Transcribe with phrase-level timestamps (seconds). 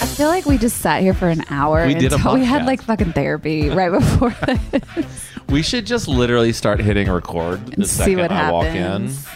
[0.00, 1.86] I feel like we just sat here for an hour.
[1.86, 2.66] We did a until we had podcast.
[2.66, 4.30] like fucking therapy right before
[4.70, 5.28] this.
[5.48, 8.74] We should just literally start hitting record the And see second what I walk in.
[8.76, 9.26] happens.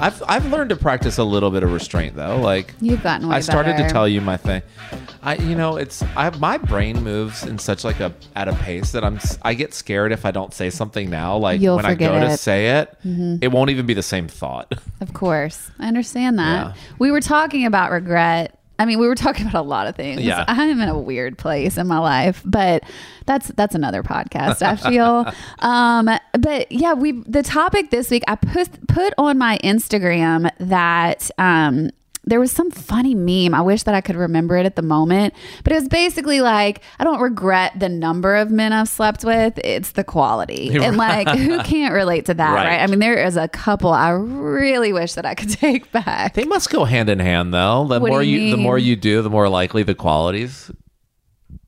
[0.00, 2.38] I've I've learned to practice a little bit of restraint though.
[2.38, 3.88] Like You've gotten way I started better.
[3.88, 4.62] to tell you my thing.
[5.22, 8.92] I you know it's I my brain moves in such like a at a pace
[8.92, 11.36] that I'm s- I get scared if I don't say something now.
[11.36, 12.26] Like You'll when I go forget to it.
[12.26, 12.34] Mm-hmm.
[12.36, 14.72] say it, it won't even be the same thought.
[15.02, 15.70] Of course.
[15.78, 16.74] I understand that.
[16.74, 16.82] Yeah.
[16.98, 18.58] We were talking about regret.
[18.78, 20.22] I mean, we were talking about a lot of things.
[20.22, 20.44] Yeah.
[20.48, 22.82] I'm in a weird place in my life, but
[23.26, 25.32] that's that's another podcast, I feel.
[25.60, 31.30] um, but yeah, we the topic this week I put put on my Instagram that
[31.38, 31.90] um
[32.24, 33.52] there was some funny meme.
[33.52, 35.34] I wish that I could remember it at the moment,
[35.64, 39.58] but it was basically like, I don't regret the number of men I've slept with.
[39.64, 40.70] It's the quality.
[40.82, 42.66] And like, who can't relate to that, Right.
[42.66, 42.80] right?
[42.80, 46.34] I mean, there is a couple I really wish that I could take back.
[46.34, 47.86] they must go hand in hand though.
[47.88, 50.70] The What more you you, the more you do, the more likely the qualities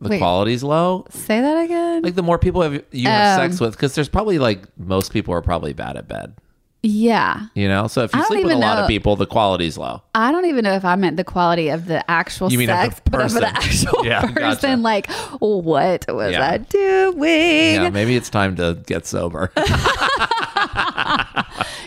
[0.01, 0.19] the Wait.
[0.19, 1.07] quality's low.
[1.11, 2.03] Say that again.
[2.03, 5.13] Like the more people have you have Um, sex with, because there's probably like most
[5.13, 6.35] people are probably bad at bed.
[6.85, 7.47] Yeah.
[7.55, 10.03] You know, so if you sleep with a lot know- of people, the quality's low.
[10.15, 12.77] I don't even know if I meant the quality of the actual You mean of
[12.77, 14.35] the sex, but of the actual Yeah, person.
[14.35, 14.77] gotcha.
[14.77, 16.51] Like, what was Yeah.
[16.51, 17.75] I doing?
[17.83, 19.51] Yeah, maybe it's time to get sober.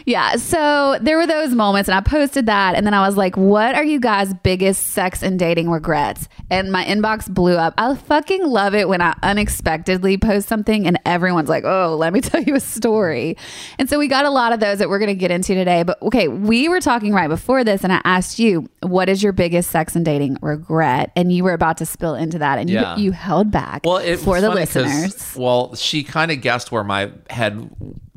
[0.08, 0.38] Yeah.
[0.38, 3.76] So there were those moments, and I posted that, and then I was like, "What
[3.76, 7.74] are you guys' biggest sex and dating regrets?" And my inbox blew up.
[7.78, 12.22] I fucking love it when I unexpectedly post something, and everyone's like, "Oh, let me
[12.30, 13.36] tell you a story."
[13.78, 15.84] And so we got a lot of those that we're going to get into today.
[15.84, 19.34] But okay, we were talking right before this, and I asked you, "What is your
[19.34, 22.96] biggest sex and dating regret?" And you were about to spill into that, and Yeah.
[22.96, 25.34] you you held back Well, for the listeners.
[25.36, 27.70] Well, she kind of guessed where my head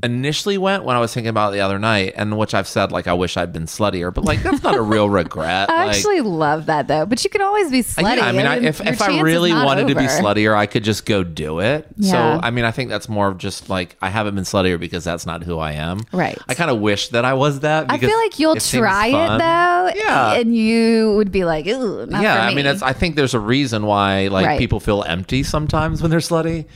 [0.03, 2.91] initially went when I was thinking about it the other night, and which I've said
[2.93, 5.69] like I wish I'd been sluttier, but like that's not a real regret.
[5.71, 8.16] I like, actually love that though, but you can always be slutty.
[8.16, 11.06] Yeah, I mean, I, if, if I really wanted to be sluttier, I could just
[11.06, 11.87] go do it.
[11.97, 12.10] Yeah.
[12.12, 15.05] So, I mean, I think that's more of just like I haven't been sluttier because
[15.05, 16.00] that's not who I am.
[16.12, 16.39] Right.
[16.49, 17.87] I kind of wish that I was that.
[17.91, 20.34] I feel like you'll it try it though, Yeah.
[20.34, 23.41] and you would be like, "Ooh, yeah, for I mean, it's, I think there's a
[23.41, 24.59] reason why like Right.
[24.59, 26.66] people feel empty sometimes when they're slutty.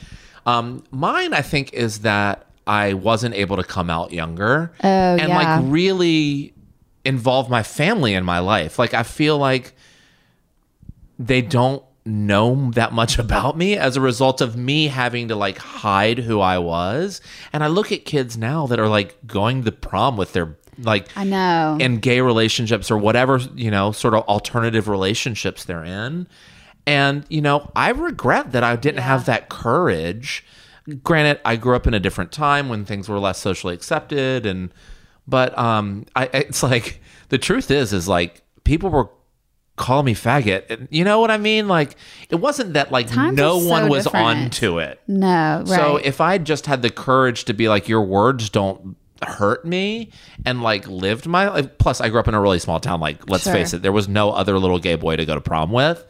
[0.45, 5.29] Um, mine, I think, is that I wasn't able to come out younger Oh, and
[5.29, 5.35] yeah.
[5.37, 6.53] like really
[7.03, 8.79] involve my family in my life.
[8.79, 9.73] Like I feel like
[11.19, 15.57] they don't know that much about me as a result of me having to like
[15.57, 17.21] hide who I was.
[17.53, 21.07] And I look at kids now that are like going to prom with their like
[21.15, 21.77] I know.
[21.79, 26.27] in gay relationships or whatever, you know, sort of alternative relationships they're in.
[26.87, 30.45] And, you know, I regret that I didn't have that courage.
[31.03, 34.71] Granted, I grew up in a different time when things were less socially accepted and
[35.27, 39.09] but um I it's like the truth is is like people were
[39.77, 40.69] calling me faggot.
[40.69, 41.67] And You know what I mean?
[41.67, 41.95] Like
[42.29, 44.25] it wasn't that like Times no so one was different.
[44.25, 45.01] onto it.
[45.07, 45.67] no, right?
[45.67, 50.11] So if I just had the courage to be like, your words don't hurt me,
[50.45, 52.99] and like lived my like, plus I grew up in a really small town.
[52.99, 53.53] Like, let's Sure.
[53.53, 56.05] face it, there was no other little gay boy to go to prom with.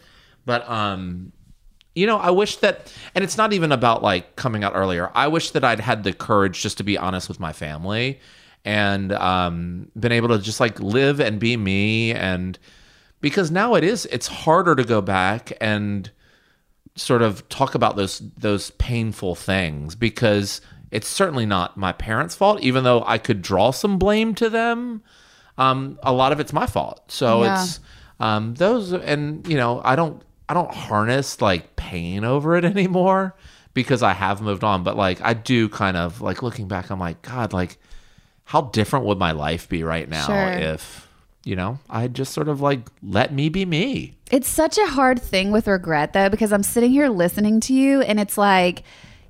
[0.46, 1.32] But um,
[1.96, 5.10] you know, I wish that, and it's not even about like coming out earlier.
[5.16, 8.20] I wish that I'd had the courage just to be honest with my family
[8.66, 12.14] and um, been able to just like live and be me.
[12.14, 12.60] And
[13.22, 16.12] because now it is, it's harder to go back and
[16.96, 22.62] sort of talk about those those painful things because it's certainly not my parents' fault,
[22.62, 25.02] even though I could draw some blame to them.
[25.58, 27.10] Um, a lot of it's my fault.
[27.12, 27.62] So Yeah.
[27.62, 27.80] it's
[28.20, 33.36] um, those, and you know, I don't I don't harness like pain over it anymore
[33.74, 34.84] because I have moved on.
[34.84, 37.78] But like I do kind of like looking back, I'm like, God, like
[38.46, 40.50] how different would my life be right now Sure.
[40.52, 41.08] if
[41.44, 44.18] you know I just sort of like let me be me.
[44.32, 48.02] It's such a hard thing with regret though, because I'm sitting here listening to you
[48.02, 48.84] and it's like,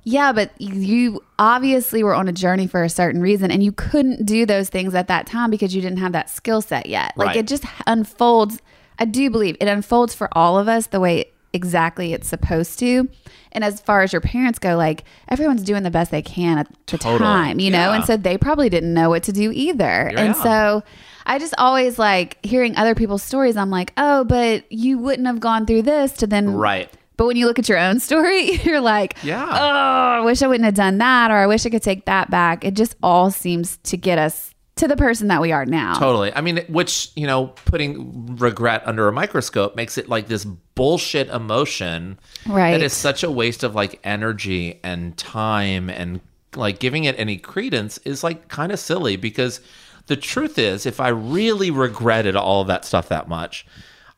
[0.04, 4.24] yeah, but you obviously were on a journey for a certain reason and you couldn't
[4.24, 7.12] do those things at that time because you didn't have that skill set yet.
[7.16, 7.36] Like Right.
[7.38, 8.60] it just unfolds.
[8.98, 13.08] I do believe it unfolds for all of us the way exactly it's supposed to.
[13.52, 16.68] And as far as your parents go, like everyone's doing the best they can at
[16.86, 17.18] the Totally.
[17.18, 17.92] time, you know?
[17.92, 20.10] And so they probably didn't know what to do either.
[20.12, 20.20] Yeah.
[20.20, 20.82] And so
[21.24, 23.56] I just always like hearing other people's stories.
[23.56, 26.52] I'm like, oh, but you wouldn't have gone through this to then.
[26.54, 26.92] Right.
[27.16, 29.42] But when you look at your own story, you're like, Yeah.
[29.42, 32.30] oh, I wish I wouldn't have done that, or I wish I could take that
[32.30, 32.62] back.
[32.64, 35.94] It just all seems to get us to the person that we are now.
[35.98, 36.32] Totally.
[36.34, 41.28] I mean, which, you know, putting regret under a microscope makes it like this bullshit
[41.28, 42.72] emotion Right.
[42.72, 46.20] that is such a waste of like energy and time and
[46.54, 49.60] like giving it any credence is like kind of silly because
[50.08, 53.66] the truth is, if I really regretted all of that stuff that much,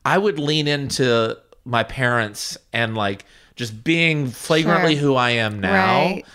[0.05, 3.23] I would lean into my parents and like
[3.55, 5.01] just being flagrantly Sure.
[5.03, 6.01] who I am now.
[6.05, 6.25] Right.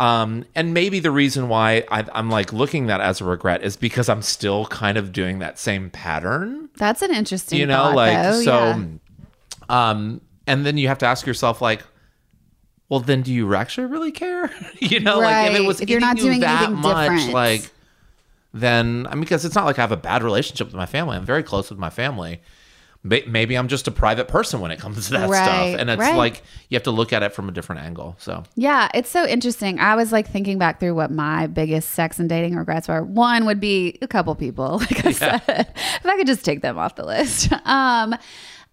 [0.00, 3.76] Um, and maybe the reason why I, I'm like looking that as a regret is
[3.76, 7.96] because I'm still kind of doing that same pattern, That's an interesting you know, thought,
[7.96, 8.40] like though.
[8.40, 8.54] so.
[8.54, 9.90] Yeah.
[9.90, 11.82] Um, and then you have to ask yourself, like,
[12.88, 14.50] well, then do you actually really care?
[14.78, 17.34] you know, like if it was If you're not eating you doing that much, different.
[17.34, 17.70] like,
[18.54, 21.18] then I mean, because it's not like I have a bad relationship with my family.
[21.18, 22.40] I'm very close with my family.
[23.02, 25.88] May- Maybe I'm just a private person when it comes to that Right, stuff, and
[25.88, 26.16] it's right.
[26.16, 28.14] like you have to look at it from a different angle.
[28.18, 29.78] So Yeah, it's so interesting.
[29.80, 33.02] I was like thinking back through what my biggest sex and dating regrets were.
[33.02, 35.42] One would be a couple people, like I said.
[35.48, 37.50] If I could just take them off the list.
[37.64, 38.14] Um,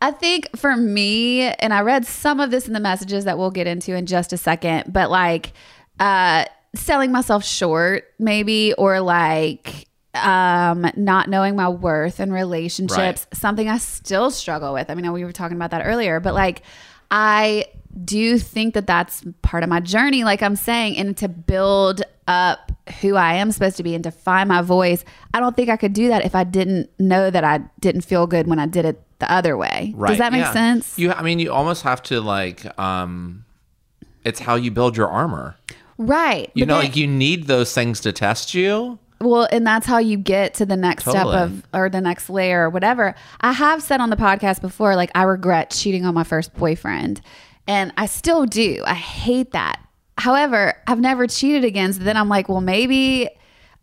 [0.01, 3.49] I think for me, and I read some of this in the messages that we'll
[3.51, 5.53] get into in just a second, but like
[5.99, 6.45] uh
[6.75, 9.86] selling myself short, maybe, or like
[10.25, 15.23] um not knowing my worth in relationships something i still struggle with i mean we
[15.23, 16.61] were talking about that earlier but like
[17.11, 17.65] i
[18.03, 22.71] do think that that's part of my journey like i'm saying and to build up
[23.01, 25.03] who i am supposed to be and to find my voice
[25.33, 28.27] i don't think i could do that if i didn't know that i didn't feel
[28.27, 30.09] good when i did it the other way Right.
[30.09, 30.53] does that make yeah.
[30.53, 33.45] sense You, I mean, you almost have to like, um,
[34.23, 35.55] it's how you build your armor.
[35.97, 38.99] right You know, then- like you need those things to test you.
[39.19, 41.33] Well, and that's how you get to the next Totally.
[41.33, 43.15] step of or the next layer or whatever.
[43.41, 47.21] I have said on the podcast before, like I regret cheating on my first boyfriend,
[47.67, 48.83] and I still do.
[48.85, 49.79] I hate that.
[50.17, 51.93] However, I've never cheated again.
[51.93, 53.29] So then I'm like, well, maybe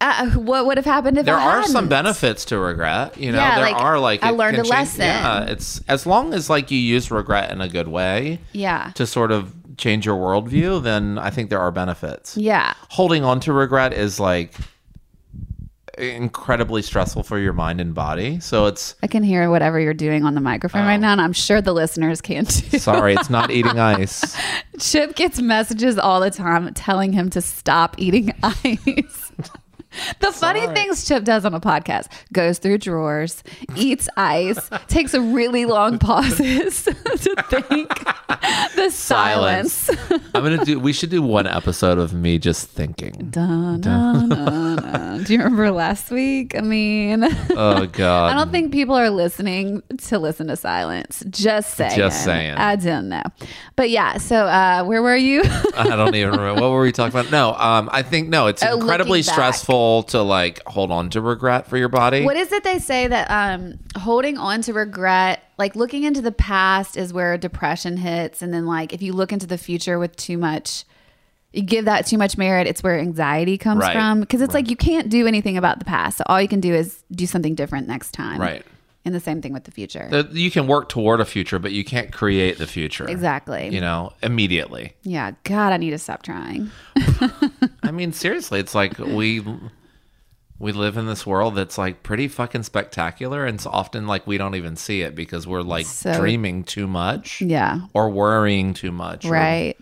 [0.01, 1.89] uh, what would have happened if There I are some hadn't?
[1.91, 3.17] benefits to regret.
[3.17, 5.01] You know, Yeah, there like, are like I learned a change- lesson.
[5.03, 9.07] Yeah, it's as long as like you use regret in a good way Yeah, to
[9.07, 12.37] sort of change your worldview, then I think there are benefits.
[12.37, 14.53] yeah, Holding on to regret is like
[15.99, 18.41] incredibly stressful for your mind and body.
[18.41, 20.87] So it's I can hear whatever you're doing on the microphone Oh.
[20.87, 22.79] right now, and I'm sure the listeners can too.
[22.79, 24.37] sorry, it's not eating ice.
[24.79, 29.33] Chip gets messages all the time telling him to stop eating ice.
[30.21, 33.43] The funny things Chip does on a podcast goes through drawers,
[33.77, 37.89] eats ice, takes a really long pauses to think.
[38.77, 39.91] The silence.
[40.11, 40.79] I'm gonna do.
[40.81, 43.13] We should do one episode of me just thinking.
[43.31, 45.23] Dun, dun, dun.
[45.25, 46.57] Do you remember last week?
[46.57, 48.33] I mean, Oh God.
[48.33, 51.23] I don't think people are listening to listen to silence.
[51.31, 51.97] Just saying.
[51.97, 52.55] Just saying.
[52.55, 53.23] I don't know.
[53.77, 55.43] But yeah, so uh, where were you?
[55.77, 57.31] I don't even remember what were we talking about.
[57.33, 58.47] No, um, I think no.
[58.49, 59.33] It's Oh, incredibly looking
[60.05, 62.25] to like hold on to regret for your body.
[62.25, 66.33] What is it they say that um, holding on to regret, like looking into the
[66.33, 70.17] past, is where depression hits, and then like if you look into the future with
[70.17, 70.85] too much,
[71.53, 73.93] you give that too much merit, it's where anxiety comes Right.
[73.95, 74.21] from.
[74.21, 76.75] Because it's like you can't do anything about the past, so all you can do
[76.75, 78.41] is do something different next time.
[78.41, 78.65] Right.
[79.07, 80.09] And the same thing with the future.
[80.11, 83.07] That you can work toward a future, but you can't create the future.
[83.07, 83.69] exactly.
[83.69, 84.95] You know, immediately.
[85.03, 85.33] yeah.
[85.45, 86.71] God, I need to stop trying.
[87.95, 89.41] I mean, seriously, it's like we
[90.59, 94.37] we live in this world that's like pretty fucking spectacular and it's often like we
[94.37, 97.83] don't even see it because we're like So- dreaming too much Yeah.
[97.93, 99.77] or worrying too much Right.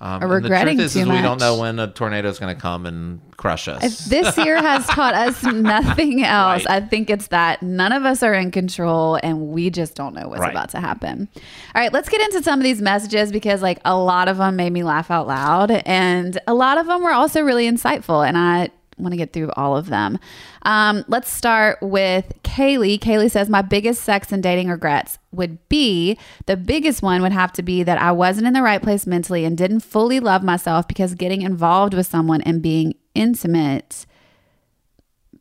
[0.00, 2.38] Um, Or regretting the truth is, too is we don't know when a tornado is
[2.38, 6.82] going to come and crush us If this year has taught us nothing else, Right.
[6.82, 10.28] I think it's that none of us are in control and we just don't know
[10.28, 10.50] what's Right.
[10.50, 11.28] about to happen.
[11.74, 14.56] All right, let's get into some of these messages because, like, a lot of them
[14.56, 18.26] made me laugh out loud, and a lot of them were also really insightful.
[18.26, 20.18] And I want to get through all of them.
[20.62, 22.98] Um, let's start with Kaylee.
[22.98, 27.52] Kaylee says, My biggest sex and dating regrets would be the biggest one would have
[27.54, 30.88] to be that I wasn't in the right place mentally and didn't fully love myself
[30.88, 34.06] because getting involved with someone and being intimate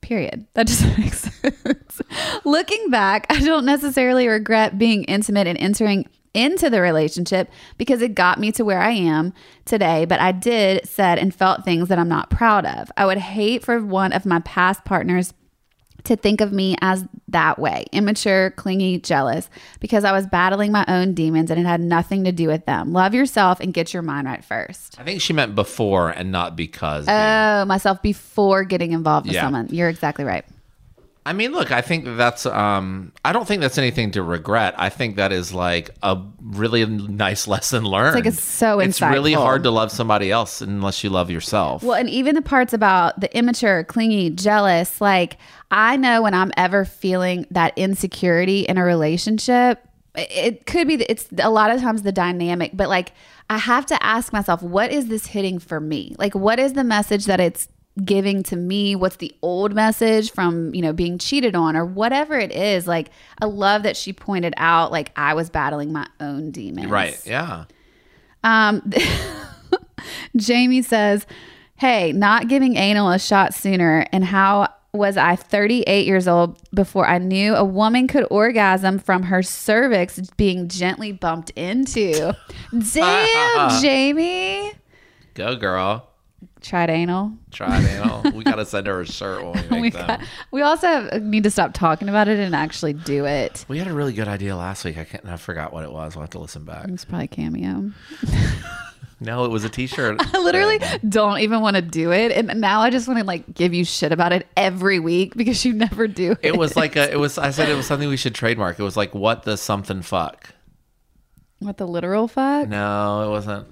[0.02, 0.48] period.
[0.54, 2.02] That just makes sense.
[2.46, 8.14] Looking back, I don't necessarily regret being intimate and entering into the relationship because it
[8.16, 9.34] got me to where I am
[9.66, 12.92] today, but I did said and felt things that I'm not proud of.
[12.98, 15.34] I would hate for one of my past partners
[16.04, 19.50] to think of me as that way immature, clingy, jealous
[19.80, 22.94] because I was battling my own demons and it had nothing to do with them.
[22.94, 25.00] Love yourself and get your mind right first.
[25.00, 29.42] i think she meant before and not because Oh, myself before getting involved with Yeah.
[29.46, 29.68] someone.
[29.72, 30.46] You're exactly right.
[31.28, 34.76] I mean, look, I think that's um I don't think that's anything to regret.
[34.78, 38.18] I think that is like a really nice lesson learned.
[38.20, 41.82] It's like it's so It's really hard to love somebody else unless you love yourself.
[41.82, 45.38] Well, and even the parts about the immature, clingy, jealous, like
[45.72, 49.80] I know when I'm ever feeling that insecurity in a relationship,
[50.16, 53.14] it- it could be, it's a lot of times the dynamic, but like
[53.50, 56.16] I have to ask myself, what is this hitting for me?
[56.18, 57.68] Like, what is the message that it's
[58.04, 58.96] giving to me?
[58.96, 62.88] What's the old message from, you know, being cheated on or whatever it is?
[62.88, 63.10] Like,
[63.42, 66.90] I love that she pointed out, like, I was battling my own demons.
[66.92, 67.20] right.
[67.26, 67.66] Yeah.
[68.44, 68.92] Um,
[70.36, 71.26] Jamie says,
[71.78, 77.06] Hey, not giving anal a shot sooner, and how was I 38 years old before
[77.06, 82.34] I knew a woman could orgasm from her cervix being gently bumped into?
[82.94, 84.72] Damn, Jamie.
[85.34, 86.08] Go girl.
[86.66, 87.32] Tried anal.
[87.52, 88.24] Try anal.
[88.34, 90.08] we gotta send her a shirt when we make We, them.
[90.08, 93.66] got, we also have, need to stop talking about it and actually do it.
[93.68, 94.98] We had a really good idea last week.
[94.98, 95.26] I can't.
[95.28, 96.16] I forgot what it was.
[96.16, 96.88] We'll have to listen back.
[96.90, 97.92] It's probably cameo.
[99.22, 100.18] No, it was a T-shirt.
[100.36, 103.54] I literally don't even want to do it, and now I just want to like
[103.54, 106.40] give you shit about it every week because you never do it.
[106.44, 107.10] It was like a.
[107.10, 107.38] It was.
[107.38, 108.78] I said it was something we should trademark.
[108.78, 110.50] It was like what the something fuck.
[111.60, 112.68] what the literal fuck.
[112.68, 113.68] No, it wasn't.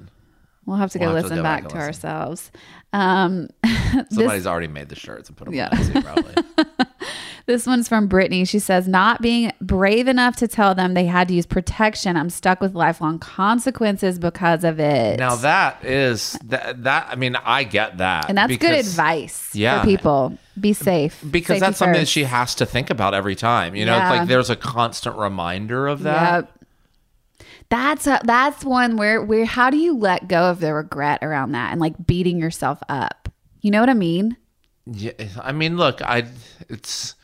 [0.66, 1.88] We'll have to go We'll have to listen go back back, to listen.
[2.10, 2.52] ourselves.
[2.94, 3.50] Um,
[4.12, 5.70] Somebody's already made the shirts and put them Yeah.
[5.72, 6.36] on too, probably.
[7.48, 8.46] this one's from Brittany.
[8.46, 12.16] She says, "Not being brave enough to tell them they had to use protection.
[12.16, 16.84] I'm stuck with lifelong consequences because of it." now that is that.
[16.84, 19.82] That I mean, I get that, and that's good advice Yeah.
[19.82, 20.38] for people.
[20.60, 23.76] Be safe because Safety that's something that she has to think about every time.
[23.76, 26.36] You know, it's like there's a constant reminder of that.
[26.46, 26.60] Yep.
[27.74, 31.53] That's a, that's one where where how do you let go of the regret around
[31.53, 33.30] that and like beating yourself up?
[33.62, 34.38] You know what I mean?
[34.86, 36.27] Yeah, I mean, look, I
[36.70, 37.15] it's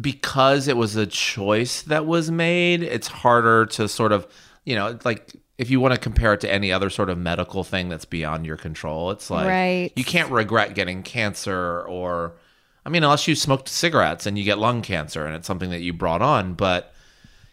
[0.00, 2.84] because it was a choice that was made.
[2.84, 4.28] It's harder to sort of,
[4.64, 7.64] you know, like if you want to compare it to any other sort of medical
[7.64, 9.90] thing that's beyond your control, it's like Right.
[9.96, 12.36] you can't regret getting cancer or,
[12.84, 15.80] I mean, unless you smoked cigarettes and you get lung cancer and it's something that
[15.80, 16.54] you brought on.
[16.54, 16.92] But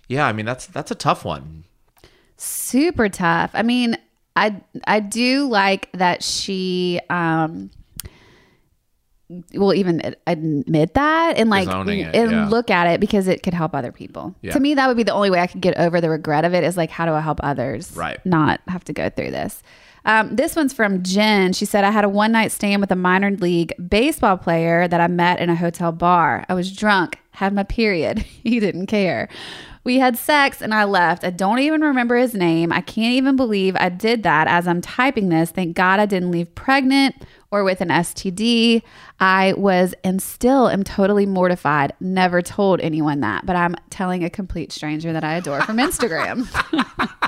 [0.08, 1.64] yeah, I mean, that's that's a tough one.
[2.38, 3.52] super tough.
[3.54, 3.98] I mean,
[4.36, 7.70] I I do like that she um
[9.54, 12.48] will even admit that and like it, and yeah.
[12.48, 14.36] look at it because it could help other people.
[14.42, 14.54] Yeah.
[14.54, 16.54] To me, that would be the only way I could get over the regret of
[16.54, 17.96] it is like, how do I help others?
[17.96, 18.24] Right.
[18.26, 19.64] Not have to go through this.
[20.06, 21.54] Um, this one's from Jen.
[21.54, 25.00] She said, I had a one night stand with a minor league baseball player that
[25.00, 26.46] I met in a hotel bar.
[26.50, 28.20] I was drunk, had my period.
[28.44, 29.30] he didn't care.
[29.84, 31.24] We had sex and I left.
[31.26, 32.72] I don't even remember his name.
[32.72, 35.52] I can't even believe I did that as I'm typing this.
[35.52, 37.16] Thank God I didn't leave pregnant
[37.52, 38.82] or with an STD.
[39.20, 41.94] I was and still am totally mortified.
[42.00, 46.48] Never told anyone that, but I'm telling a complete stranger that I adore from Instagram.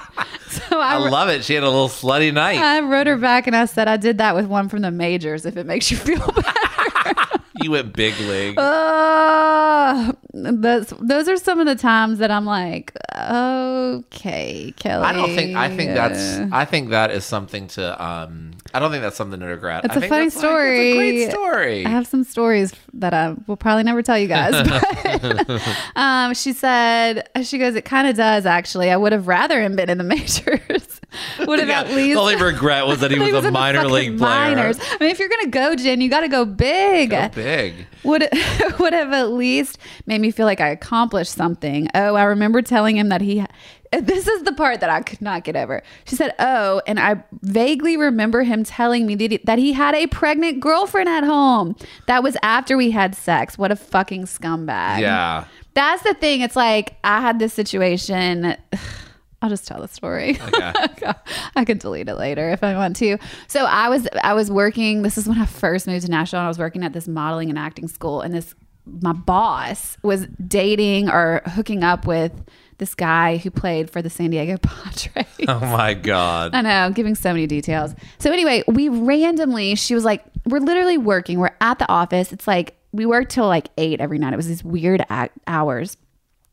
[0.50, 1.44] so I I, love it.
[1.44, 2.58] She had a little slutty night.
[2.58, 5.46] I wrote her back and I said I did that with one from the majors
[5.46, 7.42] if it makes you feel better.
[7.62, 8.58] You went big league.
[8.58, 15.04] Uh, those, those are some of the times that I'm like, okay, Kelly.
[15.06, 18.92] I don't think I think that's I think that is something to um I don't
[18.92, 19.86] think that's something to regret.
[19.86, 20.94] It's I a think funny story.
[20.96, 21.86] like- it's a great story.
[21.86, 24.52] I have some stories that I will probably never tell you guys.
[24.68, 25.62] But,
[25.96, 28.92] um, she said, she goes, it kind of does actually.
[28.92, 30.95] I would have rather him been in the majors.
[31.48, 33.88] would have Yeah, at least the only regret was that he He was, a minor
[33.88, 34.30] league player.
[34.56, 34.80] minors.
[34.80, 37.12] I mean, if you're gonna go, Jen, you got to go big.
[37.12, 37.88] Go big.
[38.04, 38.22] would
[38.80, 41.88] would have at least made me feel like I accomplished something.
[41.94, 43.44] Oh, I remember telling him that he.
[43.92, 45.82] This is the part that I could not get over.
[46.06, 49.96] She said, "Oh," and I vaguely remember him telling me that he, that he had
[49.96, 51.78] a pregnant girlfriend at home.
[52.08, 53.58] That was after we had sex.
[53.58, 55.00] What a fucking scumbag.
[55.00, 55.46] Yeah.
[55.76, 56.42] That's the thing.
[56.42, 58.58] It's like I had this situation.
[59.46, 60.40] I'll just tell the story.
[60.96, 61.14] Okay.
[61.56, 63.18] I can delete it later if I want to.
[63.48, 65.04] So I was I was working.
[65.04, 66.40] This is when I first moved to Nashville.
[66.40, 70.26] And I was working at this modeling and acting school, and this my boss was
[70.48, 72.32] dating or hooking up with
[72.78, 75.28] this guy who played for the San Diego Padres.
[75.48, 76.56] Oh my god.
[76.56, 77.94] I know, I'm giving so many details.
[78.18, 81.40] So anyway, we randomly, she was like, we're literally working.
[81.40, 82.32] We're at the office.
[82.32, 84.34] It's like we work till like eight every night.
[84.34, 85.06] It was these weird
[85.48, 85.98] hours,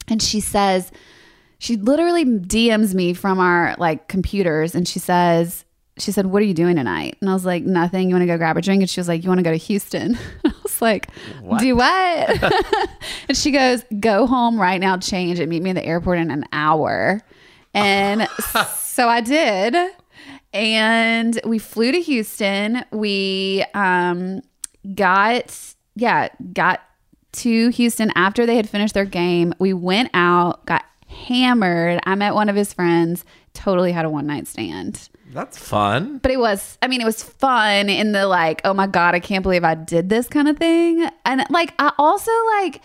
[0.09, 0.91] and she says,
[1.63, 5.65] she literally DMs me from our like computers, and she says.
[5.99, 8.09] She said, "What are you doing tonight?" And I was like, "Nothing.
[8.09, 9.51] You want to go grab a drink?" And she was like, "You want to go
[9.53, 11.09] to Houston?" I was like,
[11.59, 12.43] "Do what?"
[13.29, 16.31] and she goes, "Go home right now, change, and meet me in the airport in
[16.31, 17.21] an hour."
[17.75, 18.27] And
[18.75, 19.77] so I did.
[20.55, 22.85] And we flew to Houston.
[22.91, 24.41] We um,
[24.95, 26.81] got, yeah, got
[27.33, 29.55] to Houston after they had finished their game.
[29.59, 32.01] We went out, got hammered.
[32.05, 35.09] I met one of his friends, totally had a one night stand.
[35.33, 36.19] That's fun.
[36.19, 39.21] But it was, I mean, it was fun in the like, oh my God, I
[39.21, 41.09] can't believe I did this kind of thing.
[41.25, 42.83] And like, I also like,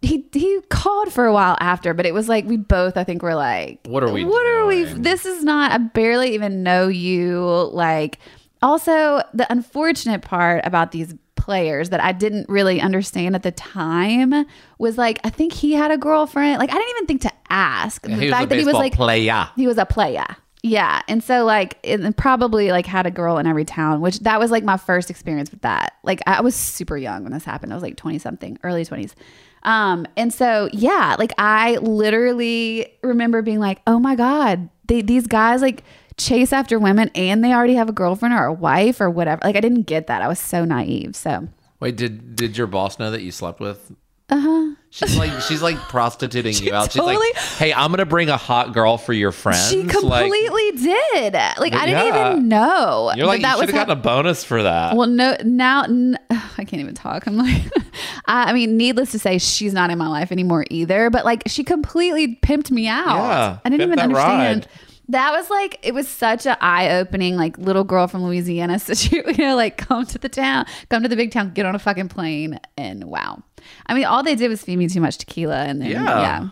[0.00, 3.22] he he called for a while after, but it was like we both I think
[3.22, 4.84] were like, What are we What are we?
[4.84, 5.72] This is not.
[5.72, 7.40] I barely even know you.
[7.72, 8.20] Like,
[8.62, 14.34] also the unfortunate part about these players that I didn't really understand at the time
[14.78, 16.58] was like I think he had a girlfriend.
[16.58, 19.48] Like I didn't even think to ask Yeah, the fact that he was like player.
[19.56, 20.26] he was a player.
[20.62, 21.00] Yeah.
[21.06, 24.50] And so like it probably like had a girl in every town, which that was
[24.50, 25.94] like my first experience with that.
[26.02, 27.72] Like I was super young when this happened.
[27.72, 29.14] I was like 20 something, early 20s.
[29.62, 35.26] Um and so yeah, like I literally remember being like, "Oh my god, they, these
[35.26, 35.84] guys like
[36.18, 39.56] chase after women and they already have a girlfriend or a wife or whatever." Like
[39.56, 40.20] I didn't get that.
[40.22, 41.16] I was so naive.
[41.16, 41.48] So
[41.80, 43.92] Wait, did did your boss know that you slept with?
[44.30, 44.74] Uh huh.
[44.90, 46.84] She's like she's like prostituting you out.
[46.92, 49.70] She's totally- like, hey, I'm gonna bring a hot girl for your friends.
[49.70, 51.32] she Like, completely did.
[51.32, 52.30] Like I didn't Yeah.
[52.32, 53.12] even know.
[53.16, 54.96] you're like that you should have gotten a bonus for that.
[54.96, 57.26] Well, no, now n- I can't even talk.
[57.26, 57.62] I'm like,
[58.26, 61.08] I, I mean, needless to say, she's not in my life anymore either.
[61.08, 63.06] But like, she completely pimped me out.
[63.06, 64.66] Yeah, I didn't even understand.
[64.66, 64.87] ride.
[65.10, 69.34] That was like, it was such an eye opening, like little girl from Louisiana situation.
[69.38, 71.78] You know, like come to the town, come to the big town, get on a
[71.78, 73.42] fucking plane, and wow.
[73.86, 76.04] I mean, all they did was feed me too much tequila, and then Yeah.
[76.04, 76.48] yeah,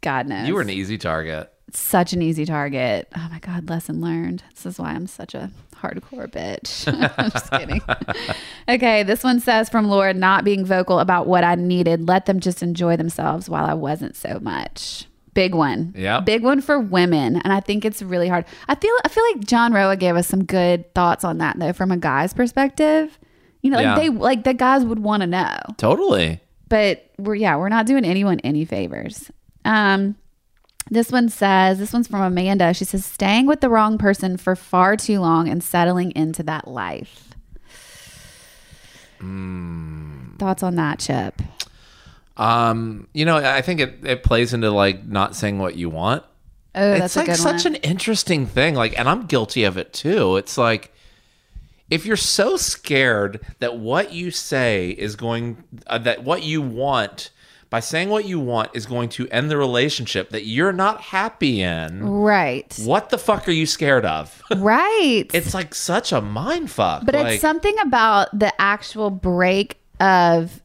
[0.00, 1.52] God knows you were an easy target.
[1.72, 3.08] such an easy target.
[3.16, 4.42] Oh my God, lesson learned.
[4.54, 6.86] This is why I'm such a hardcore bitch.
[7.18, 7.82] I'm just kidding.
[8.68, 12.40] okay, this one says from Lord, not being vocal about what I needed, let them
[12.40, 15.05] just enjoy themselves while I wasn't so much.
[15.36, 15.94] Big one.
[15.96, 16.18] Yeah.
[16.20, 17.36] Big one for women.
[17.36, 18.44] And I think it's really hard.
[18.68, 21.72] I feel I feel like John Roa gave us some good thoughts on that though,
[21.72, 23.18] from a guy's perspective.
[23.62, 23.94] You know, like Yeah.
[23.96, 26.40] they like the guys would want to know Totally.
[26.68, 29.30] but we're yeah we're not doing anyone any favors
[29.64, 30.14] um
[30.90, 34.54] this one says this one's from amanda she says staying with the wrong person for
[34.54, 37.34] far too long and settling into that life
[40.38, 41.40] thoughts on that chip
[42.36, 46.24] Um, you know, I think it, it plays into like not saying what you want.
[46.74, 48.74] oh it's that's like good such one an interesting thing.
[48.74, 50.36] Like, and I'm guilty of it too.
[50.36, 50.92] It's like
[51.90, 57.30] if you're so scared that what you say is going, uh, that what you want
[57.70, 61.62] by saying what you want is going to end the relationship that you're not happy
[61.62, 62.08] in.
[62.08, 64.42] right What the fuck are you scared of?
[64.56, 67.04] right it's like such a mind fuck.
[67.04, 70.62] but like, it's something about the actual break of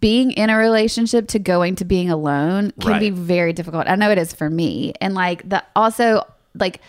[0.00, 3.86] being in a relationship to going to being alone can be very difficult.
[3.86, 4.94] I know it is for me.
[5.00, 6.80] And like the also like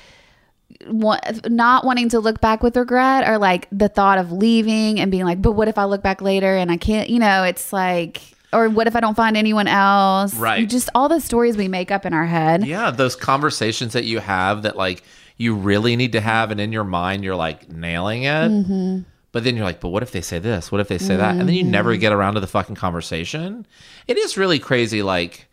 [1.47, 5.25] not wanting to look back with regret or like the thought of leaving and being
[5.25, 8.21] like, but what if I look back later and I can't, you know, it's like
[8.53, 10.33] or what if I don't find anyone else?
[10.35, 10.59] Right.
[10.59, 12.65] You just all the stories we make up in our head.
[12.65, 15.03] Yeah, those conversations that you have that like
[15.37, 18.29] you really need to have, and in your mind you're like nailing it.
[18.49, 18.99] Mm-hmm.
[19.35, 20.71] But then you're like, but what if they say this?
[20.71, 21.35] What if they say that?
[21.35, 21.71] And then you Mm-hmm.
[21.71, 23.67] never get around to the fucking conversation.
[24.07, 25.49] It is really crazy, like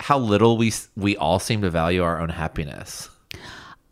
[0.00, 3.08] how little we we all seem to value our own happiness.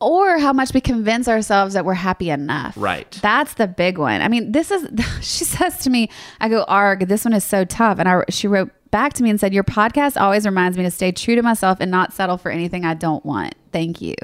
[0.00, 2.74] or how much we convince ourselves that we're happy enough.
[2.76, 3.10] Right.
[3.22, 4.20] That's the big one.
[4.20, 4.82] I mean, this is
[5.22, 6.08] she says to me,
[6.40, 9.30] I go, "Arg, this one is so tough." And I she wrote back to me
[9.30, 12.38] and said, Your podcast always reminds me to stay true to myself and not settle
[12.38, 13.54] for anything I don't want.
[13.72, 14.14] Thank you.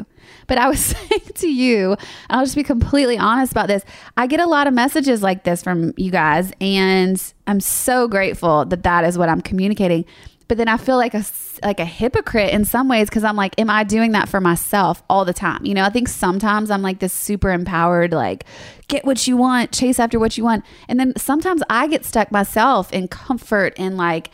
[0.46, 1.96] But I was saying to you,
[2.30, 3.84] I'll just be completely honest about this.
[4.16, 8.64] I get a lot of messages like this from you guys, and I'm so grateful
[8.66, 10.04] that that is what I'm communicating.
[10.46, 11.24] But then I feel like a
[11.62, 15.02] like a hypocrite in some ways because I'm like, am I doing that for myself
[15.08, 15.64] all the time?
[15.64, 18.44] You know, I think sometimes I'm like this super empowered, like
[18.88, 22.30] get what you want, chase after what you want, and then sometimes I get stuck
[22.30, 24.30] myself in comfort and like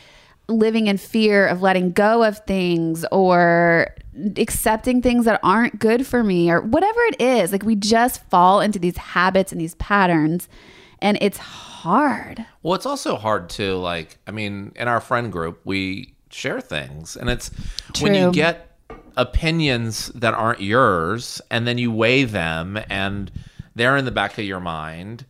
[0.51, 3.95] living in fear of letting go of things or
[4.37, 7.53] accepting things that aren't good for me or whatever it is.
[7.53, 10.49] Like we just fall into these habits and these patterns
[11.03, 12.45] and it's hard.
[12.63, 14.19] Well, it's also hard to like.
[14.27, 17.51] I mean, in our friend group, we share things, and it's
[18.01, 18.77] when you get
[19.17, 23.31] opinions that aren't yours, and then you weigh them, and
[23.75, 25.25] they're in the back of your mind.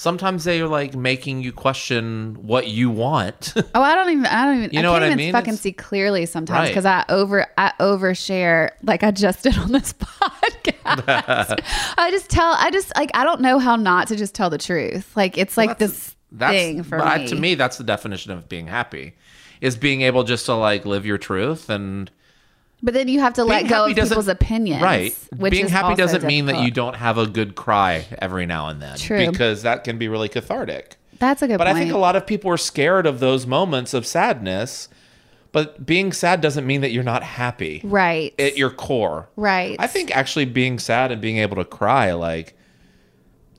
[0.00, 3.52] Sometimes they are like making you question what you want.
[3.74, 4.24] Oh, I don't even.
[4.24, 4.70] I don't even.
[4.72, 5.32] You know I what can't I even mean?
[5.32, 6.68] fucking It's- see clearly sometimes Right.
[6.68, 9.92] because I over I overshare like I just did on this
[10.64, 11.60] podcast.
[11.98, 12.54] I just tell.
[12.58, 15.14] I just like I don't know how not to just tell the truth.
[15.16, 17.26] Like it's like this thing for but me.
[17.28, 19.12] to me, that's the definition of being happy,
[19.60, 22.10] is being able just to like live your truth and
[22.82, 25.16] But then you have to let go of people's opinions, Right.
[25.50, 28.96] Being happy doesn't mean that you don't have a good cry every now and then.
[28.96, 29.30] True.
[29.30, 30.96] Because that can be really cathartic.
[31.18, 31.58] That's a good point.
[31.58, 31.76] But point.
[31.76, 34.88] I think a lot of people are scared of those moments of sadness.
[35.52, 38.32] But being sad doesn't mean that you're not happy right.
[38.38, 39.28] at your core.
[39.36, 39.76] right.
[39.78, 42.56] I think actually being sad and being able to cry like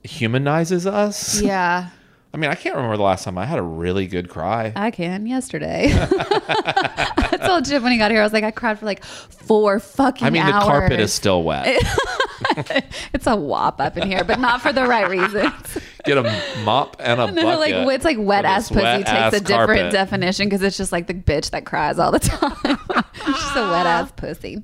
[0.02, 1.40] humanizes us.
[1.42, 1.90] Yeah,
[2.34, 4.72] I mean, I can't remember the last time I had a really good cry.
[4.74, 5.26] I can.
[5.26, 9.04] Yesterday, I told Jim when he got here, I was like, I cried for like
[9.04, 10.24] four fucking.
[10.26, 10.30] Hours.
[10.30, 11.76] I mean, the carpet is still wet.
[13.14, 15.78] It's a wop up in here, but not for the right reasons.
[16.04, 17.60] Get a mop and a No, bucket.
[17.86, 19.92] like it's like wet ass pussy wet-ass takes a different carpet.
[19.92, 22.78] definition because it's just like the bitch that cries all the time.
[23.14, 24.62] She's a wet ass pussy.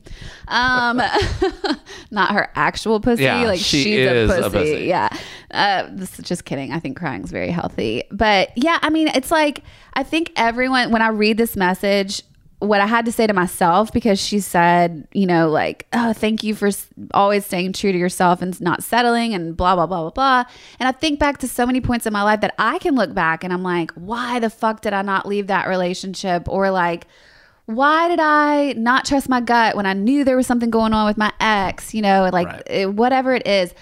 [0.48, 0.96] Um,
[2.10, 3.22] not her actual pussy.
[3.24, 4.58] Yeah, like she she's is a a pussy.
[4.72, 4.84] pussy.
[4.86, 5.08] Yeah.
[5.50, 6.72] Uh, this is just kidding.
[6.72, 8.04] I think crying is very healthy.
[8.10, 9.62] But yeah, I mean, it's like
[9.94, 12.22] I think everyone when I read this message.
[12.60, 16.42] What I had to say to myself because she said, you know, like, oh, thank
[16.42, 16.70] you for
[17.14, 20.44] always staying true to yourself and not settling and blah, blah, blah, blah, blah.
[20.80, 23.14] And I think back to so many points in my life that I can look
[23.14, 26.48] back and I'm like, why the fuck did I not leave that relationship?
[26.48, 27.06] Or like,
[27.66, 31.06] why did I not trust my gut when I knew there was something going on
[31.06, 32.62] with my ex, you know, like Right.
[32.66, 33.72] it- whatever it is.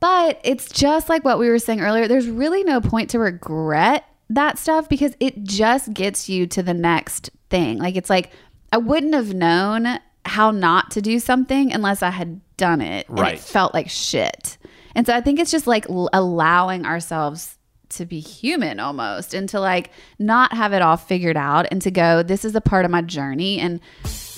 [0.00, 2.08] But it's just like what we were saying earlier.
[2.08, 6.72] There's really no point to regret that stuff because it just gets you to the
[6.72, 7.78] next thing.
[7.78, 8.30] Like it's like
[8.72, 13.08] I wouldn't have known how not to do something unless I had done it.
[13.08, 13.34] And Right.
[13.34, 14.56] it felt like shit.
[14.94, 17.56] And so I think it's just like l- allowing ourselves
[17.90, 21.90] to be human almost and to like not have it all figured out and to
[21.90, 23.58] go, this is a part of my journey.
[23.58, 23.80] And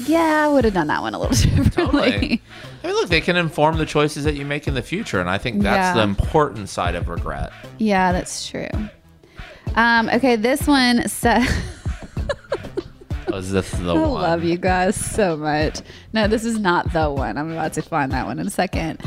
[0.07, 1.71] yeah, I would have done that one a little differently.
[2.11, 2.43] Totally.
[2.83, 5.31] I mean, look, they can inform the choices that you make in the future, and
[5.31, 5.95] I think that's Yeah.
[5.95, 7.53] the important side of regret.
[7.79, 8.69] Yeah, that's true.
[9.77, 11.47] Um, okay, this one said.
[13.35, 14.13] Oh, Is this the I one?
[14.23, 15.81] love you guys so much.
[16.13, 17.37] No, this is not the one.
[17.37, 19.01] I'm about to find that one in a second.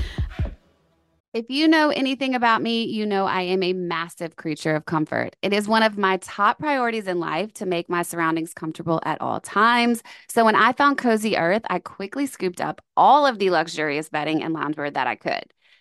[1.33, 5.35] If you know anything about me, you know I am a massive creature of comfort.
[5.41, 9.21] It is one of my top priorities in life to make my surroundings comfortable at
[9.21, 10.01] all times.
[10.29, 14.41] So when I found Cozy Earth, I quickly scooped up all of the luxurious bedding
[14.41, 15.53] and loungewear that I could.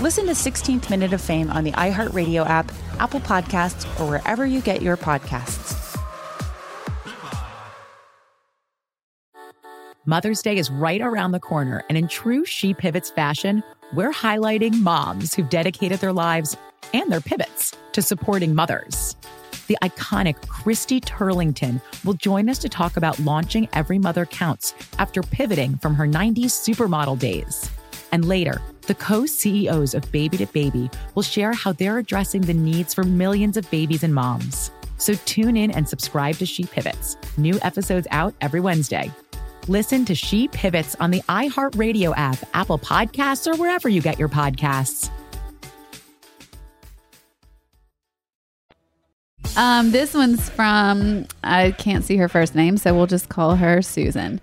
[0.00, 4.62] Listen to 16th Minute of Fame on the iHeartRadio app, Apple Podcasts, or wherever you
[4.62, 5.76] get your podcasts.
[10.06, 14.80] Mother's Day is right around the corner, and in true She Pivots fashion, we're highlighting
[14.80, 16.56] moms who've dedicated their lives
[16.94, 19.16] and their pivots to supporting mothers.
[19.66, 25.22] The iconic Christy Turlington will join us to talk about launching Every Mother Counts after
[25.22, 27.70] pivoting from her 90s supermodel days.
[28.12, 32.52] And later, the co CEOs of Baby to Baby will share how they're addressing the
[32.52, 34.72] needs for millions of babies and moms.
[34.96, 37.16] So tune in and subscribe to She Pivots.
[37.36, 39.08] New episodes out every Wednesday.
[39.68, 44.28] Listen to She Pivots on the iHeartRadio app, Apple Podcasts, or wherever you get your
[44.28, 45.08] podcasts.
[49.56, 53.82] Um, this one's from I can't see her first name, so we'll just call her
[53.82, 54.40] Susan.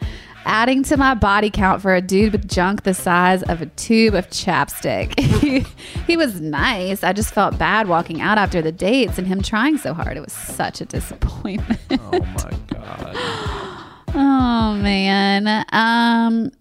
[0.47, 4.13] Adding to my body count for a dude with junk the size of a tube
[4.13, 5.19] of chapstick.
[5.19, 5.65] he,
[6.07, 7.03] he was nice.
[7.03, 10.15] I just felt bad walking out after the dates and him trying so hard.
[10.15, 11.79] It was such a disappointment.
[11.99, 13.83] Oh my god.
[14.15, 15.65] Oh man.
[15.73, 16.51] Um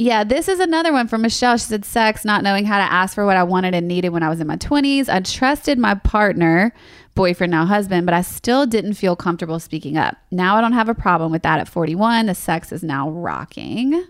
[0.00, 1.56] yeah, this is another one from Michelle.
[1.56, 4.22] She said sex, not knowing how to ask for what I wanted and needed when
[4.22, 5.08] I was in my 20s.
[5.08, 6.72] I trusted my partner,
[7.18, 10.16] boyfriend now husband, but I still didn't feel comfortable speaking up.
[10.30, 12.26] Now I don't have a problem with that at 41.
[12.26, 14.06] The sex is now rocking.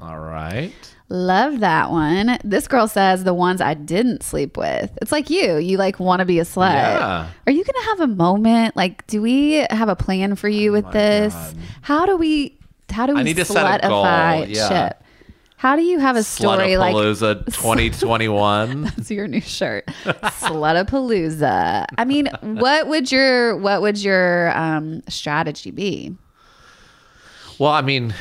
[0.00, 0.72] All right.
[1.08, 2.38] Love that one.
[2.44, 4.96] This girl says the ones I didn't sleep with.
[5.02, 5.56] It's like you.
[5.56, 6.72] You like want to be a slut.
[6.72, 7.28] Yeah.
[7.46, 8.76] Are you going to have a moment?
[8.76, 11.34] Like, do we have a plan for you oh with this?
[11.34, 11.56] God.
[11.82, 12.58] How do we?
[12.90, 14.68] How do we I need to set a goal, yeah.
[14.68, 14.96] shit?
[15.58, 18.82] How do you have a story like Slutapalooza 2021.
[18.96, 21.84] that's your new shirt, Slutapalooza?
[21.98, 26.16] I mean, what would your what would your um, strategy be?
[27.58, 28.14] well, I mean,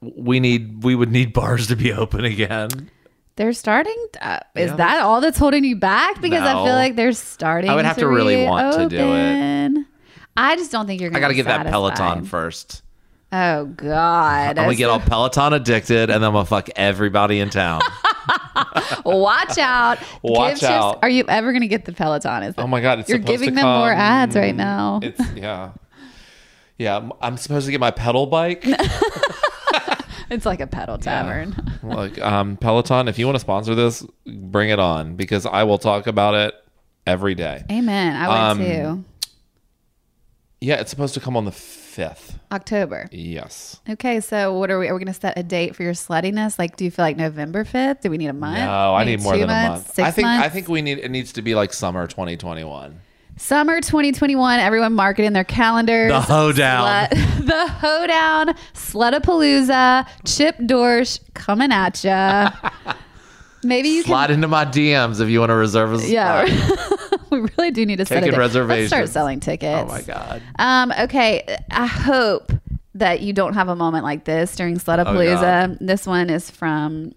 [0.00, 2.90] we need we would need bars to be open again.
[3.36, 4.06] They're starting.
[4.20, 4.76] Uh, is Yeah.
[4.76, 6.20] that all that's holding you back?
[6.20, 7.70] Because I feel like they're starting.
[7.70, 9.84] I would have to really want to do it.
[10.36, 11.10] I just don't think you're.
[11.10, 12.82] I Gonna I got to get that Peloton first.
[13.36, 14.58] Oh God!
[14.58, 17.80] I'm gonna get all Peloton addicted, and then I'm gonna fuck everybody in town.
[19.04, 19.98] Watch out!
[20.22, 20.92] Watch Give out.
[20.92, 22.44] shifts- Are you ever gonna get the Peloton?
[22.44, 25.00] Is Oh my god, it's You're giving them more ads right now.
[25.02, 25.72] It's yeah,
[26.78, 27.08] yeah.
[27.20, 28.64] I'm- supposed to get my pedal bike.
[30.30, 31.54] It's like a pedal tavern.
[31.82, 35.76] like um, Peloton, if you want to sponsor this, bring it on because I will
[35.76, 36.54] talk about it
[37.06, 37.62] every day.
[37.70, 38.16] Amen.
[38.16, 39.04] I would Um, too.
[40.62, 41.52] Yeah, it's supposed to come on the
[41.94, 42.38] fifth.
[42.52, 43.08] October.
[43.10, 43.80] Yes.
[43.88, 44.88] Okay, so what are we?
[44.88, 46.58] Are we going to set a date for your sluttiness?
[46.58, 48.02] Like, do you feel like November fifth?
[48.02, 48.58] Do we need a month?
[48.58, 49.86] No, I Maybe need more two than a month.
[49.94, 50.46] Six I think months?
[50.46, 53.00] I think we need it needs to be like summer 2021.
[53.36, 54.60] Summer 2021.
[54.60, 56.10] Everyone market in their calendars.
[56.12, 57.08] The hoedown.
[57.08, 58.54] Slut- the hoedown.
[58.74, 60.06] Slutapalooza.
[60.24, 62.50] Chip Dorsch coming at ya.
[63.64, 66.10] Maybe you Slide into my DMs if you want to reserve a can.
[66.10, 67.13] Yeah, spot.
[67.30, 68.30] we really do need to set a
[68.68, 68.86] date.
[68.88, 69.82] Start selling tickets.
[69.82, 70.42] Oh my god.
[70.58, 72.52] Um, okay, I hope
[72.94, 75.78] that you don't have a moment like this during Slutapalooza.
[75.80, 77.12] this one is from,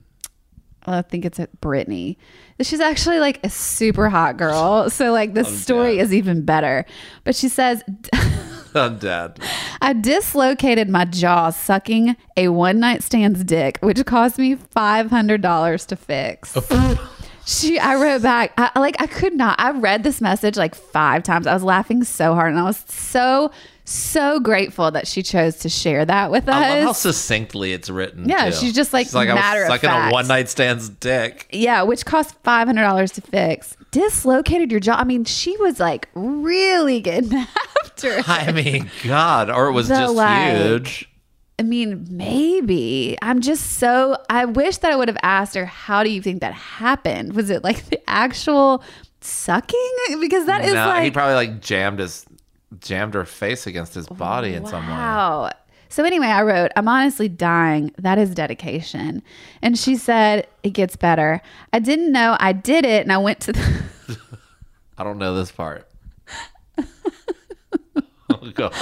[0.85, 2.17] I think it's at Brittany.
[2.61, 4.89] She's actually like a super hot girl.
[4.89, 6.01] So, like, the story dead.
[6.05, 6.85] is even better.
[7.23, 7.83] But she says,
[8.73, 9.39] I'm dead.
[9.81, 15.95] I dislocated my jaw sucking a one night stand's dick, which cost me $500 to
[15.95, 16.57] fix.
[17.49, 19.57] She, I wrote back, I, like, I could not.
[19.57, 21.47] I read this message like five times.
[21.47, 23.51] I was laughing so hard, and I was so,
[23.85, 26.55] so grateful that she chose to share that with us.
[26.55, 28.27] I love how succinctly it's written.
[28.27, 28.55] Yeah, too.
[28.57, 30.11] she's just, like, She's like I matter was of fact.
[30.11, 31.47] a one night stand's dick.
[31.53, 33.77] yeah, which cost five hundred dollars to fix.
[33.91, 34.95] Dislocated your jaw.
[34.97, 37.33] I mean, she was like really getting
[37.85, 38.09] after.
[38.17, 38.27] it.
[38.27, 41.09] I mean, God, or it was The, just like, huge.
[41.59, 43.17] I mean, maybe.
[43.21, 44.17] I'm just so.
[44.29, 47.33] I wish that I would have asked her, "How do you think that happened?
[47.33, 48.83] Was it like the actual
[49.21, 50.19] sucking?
[50.19, 52.25] Because that is no, like he probably like jammed his
[52.79, 54.93] jammed her face against his body in some way.
[54.93, 55.51] Wow.
[55.89, 57.91] So anyway, I wrote, I'm honestly dying.
[57.97, 59.23] That is dedication.
[59.61, 61.41] And she said, it gets better.
[61.71, 63.03] I didn't know I did it.
[63.03, 63.83] And I went to the,
[64.97, 65.87] I don't know this part.
[68.29, 68.73] oh God.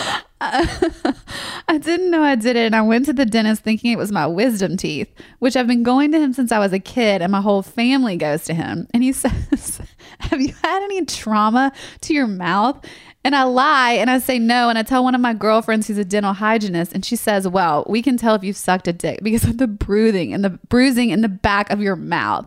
[1.68, 2.66] I didn't know I did it.
[2.66, 5.84] And I went to the dentist thinking it was my wisdom teeth, which I've been
[5.84, 8.88] going to him since I was a kid and my whole family goes to him.
[8.94, 9.82] And he says,
[10.20, 12.86] Have you had any trauma to your mouth?
[13.24, 14.70] And I lie and I say no.
[14.70, 17.84] And I tell one of my girlfriends who's a dental hygienist, and she says, Well,
[17.90, 21.10] we can tell if you've sucked a dick because of the bruising and the bruising
[21.10, 22.46] in the back of your mouth.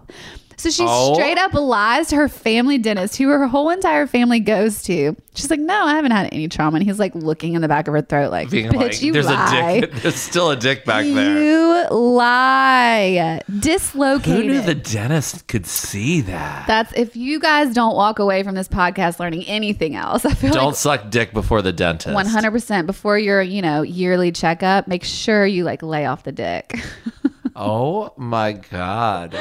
[0.59, 1.15] So she Oh.
[1.15, 5.17] straight up lies to her family dentist, who her whole entire family goes to.
[5.35, 7.87] She's like, "No, I haven't had any trauma." And he's like looking in the back
[7.87, 9.73] of her throat, like, Being "Bitch, like, you there's lie.
[9.73, 9.93] a dick.
[10.03, 11.41] There's still a dick back there.
[11.43, 13.41] You lie.
[13.61, 16.67] Dislocated." Who knew the dentist could see that?
[16.67, 20.25] That's if you guys don't walk away from this podcast learning anything else.
[20.27, 22.17] I feel Don't suck dick before the dentist.
[22.17, 26.75] 100% before your, you know, yearly checkup, make sure you like lay off the dick.
[27.61, 29.37] Oh my god.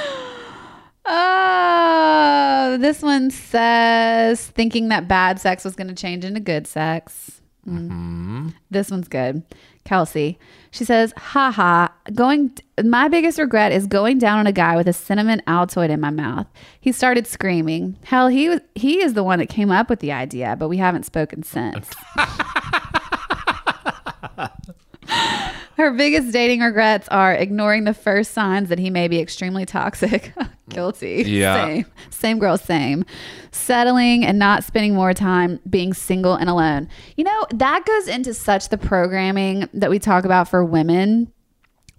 [1.10, 7.42] Oh, this one says thinking that bad sex was going to change into good sex.
[7.68, 8.54] Mm.
[8.70, 9.44] This one's good.
[9.86, 10.38] Kelsey,
[10.72, 12.52] she says, haha, going,
[12.84, 16.10] my biggest regret is going down on a guy with a cinnamon Altoid in my
[16.10, 16.46] mouth.
[16.82, 17.98] He started screaming.
[18.04, 20.76] Hell, he was, he is the one that came up with the idea, but we
[20.76, 21.90] haven't spoken since.
[25.78, 30.34] Her biggest dating regrets are ignoring the first signs that he may be extremely toxic.
[30.70, 31.24] Guilty.
[31.28, 31.66] Yeah.
[31.66, 31.86] Same.
[32.10, 33.06] Same girl, same.
[33.52, 36.90] Settling and not spending more time being single and alone.
[37.16, 41.32] You know, that goes into such the programming that we talk about for women.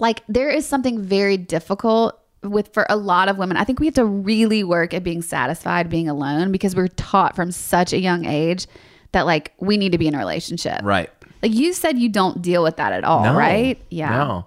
[0.01, 3.57] Like, there is something very difficult with for a lot of women.
[3.57, 7.37] I think we have to really work at being satisfied being alone because we're taught
[7.37, 8.67] from such a young age
[9.13, 10.81] that like we need to be in a relationship.
[10.83, 11.11] Right.
[11.43, 13.35] Like you said, you don't deal with that at all, No.
[13.37, 13.81] right?
[13.91, 14.11] Yeah.
[14.11, 14.47] No.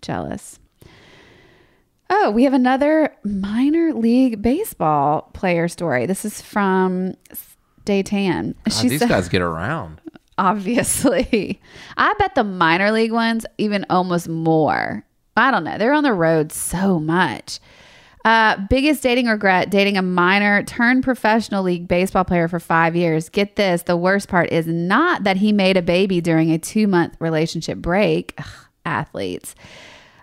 [0.00, 0.58] Jealous.
[2.10, 6.04] Oh, we have another minor league baseball player story.
[6.06, 7.14] This is from
[7.86, 8.54] Daytan.
[8.68, 10.00] God, these said, guys get around.
[10.38, 11.60] obviously.
[11.96, 15.04] I bet the minor league ones even almost more.
[15.36, 15.78] I don't know.
[15.78, 17.58] They're on the road so much.
[18.24, 23.28] Uh, biggest dating regret dating a minor turned professional league baseball player for five years.
[23.28, 26.86] Get this the worst part is not that he made a baby during a two
[26.86, 28.34] month relationship break.
[28.38, 28.46] Ugh,
[28.84, 29.54] athletes.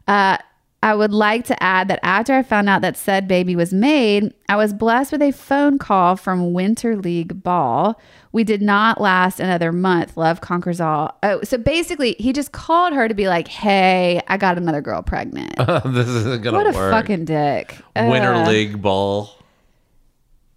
[0.07, 0.37] Uh,
[0.81, 4.33] I would like to add that after I found out that said baby was made,
[4.47, 7.99] I was blessed with a phone call from Winter League Ball.
[8.31, 10.15] We did not last another month.
[10.15, 11.17] Love conquers all.
[11.21, 15.01] Oh, so basically, he just called her to be like, "Hey, I got another girl
[15.01, 17.75] pregnant." this isn't gonna what a fucking dick.
[17.97, 19.31] Winter Uh, League ball.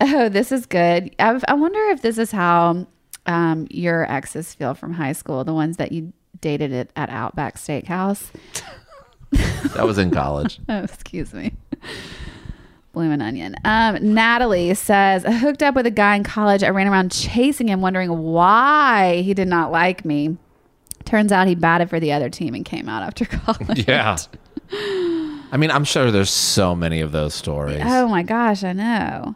[0.01, 1.15] Oh, this is good.
[1.19, 2.87] I, I wonder if this is how
[3.27, 7.57] um, your exes feel from high school, the ones that you dated at, at Outback
[7.57, 8.31] Steakhouse.
[9.75, 10.59] That was in college.
[10.69, 11.55] Oh, excuse me.
[12.93, 13.57] Bloomin' onion.
[13.65, 16.63] Um, Natalie says, I hooked up with a guy in college.
[16.63, 20.37] I ran around chasing him, wondering why he did not like me.
[21.07, 23.89] Turns out he batted for the other team and came out after college.
[23.89, 24.19] yeah.
[24.73, 27.81] I mean, I'm sure there's so many of those stories.
[27.83, 29.35] Oh my gosh, I know.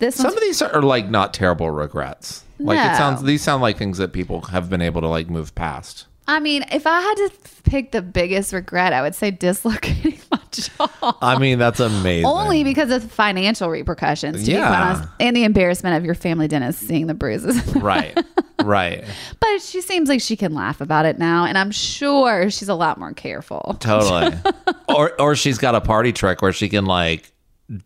[0.00, 2.44] This Some of these are like not terrible regrets.
[2.58, 2.92] Like No.
[2.92, 6.06] it sounds these sound like things that people have been able to like move past.
[6.30, 7.30] I mean, if I had to
[7.64, 11.16] pick the biggest regret, I would say dislocating my jaw.
[11.20, 12.24] I mean, that's amazing.
[12.26, 14.68] Only because of financial repercussions, to Yeah.
[14.68, 17.66] quite honest, and the embarrassment of your family dentist seeing the bruises.
[17.76, 18.16] right.
[18.62, 19.04] Right.
[19.40, 22.74] but she seems like she can laugh about it now, and I'm sure she's a
[22.74, 23.76] lot more careful.
[23.80, 24.36] Totally.
[24.88, 27.32] or or she's got a party trick where she can like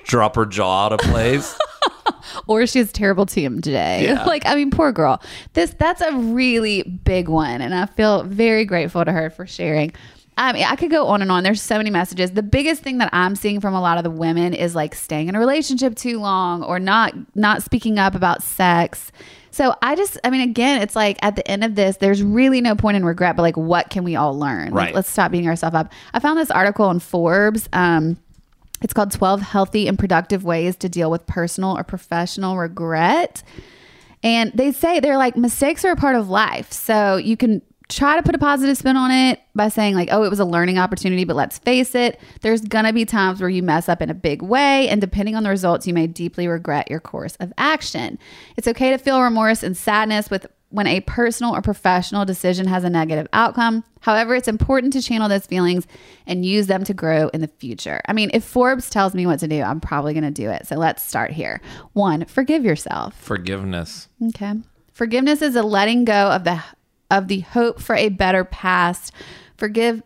[0.04, 1.57] drop her jaw out of place.
[2.46, 4.02] Or she has terrible TMJ.
[4.02, 4.24] Yeah.
[4.26, 5.22] like, I mean, poor girl.
[5.54, 9.92] This that's a really big one, and I feel very grateful to her for sharing.
[10.37, 11.44] I mean, I could go on and on.
[11.44, 12.33] There's so many messages.
[12.33, 15.28] The biggest thing that I'm seeing from a lot of the women is like staying
[15.28, 19.12] in a relationship too long or not not speaking up about sex.
[19.52, 22.61] So I just, I mean, again, it's like at the end of this, there's really
[22.61, 24.70] no point in regret, but like, what can we all learn?
[24.72, 24.94] Like, Right.
[24.96, 25.92] let's stop beating ourselves up.
[26.12, 27.68] I found this article in Forbes.
[27.72, 28.16] Um,
[28.84, 33.42] it's called 12 Healthy and Productive Ways to Deal with Personal or Professional Regret.
[34.22, 36.70] And they say they're like mistakes are a part of life.
[36.70, 40.22] So you can try to put a positive spin on it by saying, like, oh,
[40.22, 43.48] it was a learning opportunity, but let's face it, there's going to be times where
[43.48, 44.86] you mess up in a big way.
[44.90, 48.18] And depending on the results, you may deeply regret your course of action.
[48.58, 52.82] It's okay to feel remorse and sadness with when a personal or professional decision has
[52.82, 53.84] a negative outcome.
[54.00, 55.87] However, it's important to channel those feelings
[56.26, 58.00] and use them to grow in the future.
[58.08, 60.66] I mean, if Forbes tells me what to do, I'm probably going to do it.
[60.66, 61.60] So let's start here.
[61.92, 63.14] One, forgive yourself.
[63.14, 64.08] Forgiveness.
[64.30, 64.54] Okay.
[64.92, 66.60] Forgiveness is a letting go of the
[67.08, 69.12] of the hope for a better past.
[69.56, 70.02] Forgive.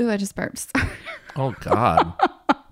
[0.00, 0.72] Ooh, I just burped.
[1.36, 2.12] Oh God.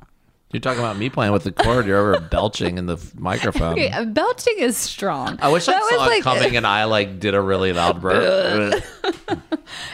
[0.53, 1.87] You're talking about me playing with the cord.
[1.87, 3.73] You're over belching in the microphone.
[3.79, 5.39] Okay, belching is strong.
[5.41, 7.73] I wish I That was saw it like- coming and I like did a really
[7.73, 8.83] loud burp.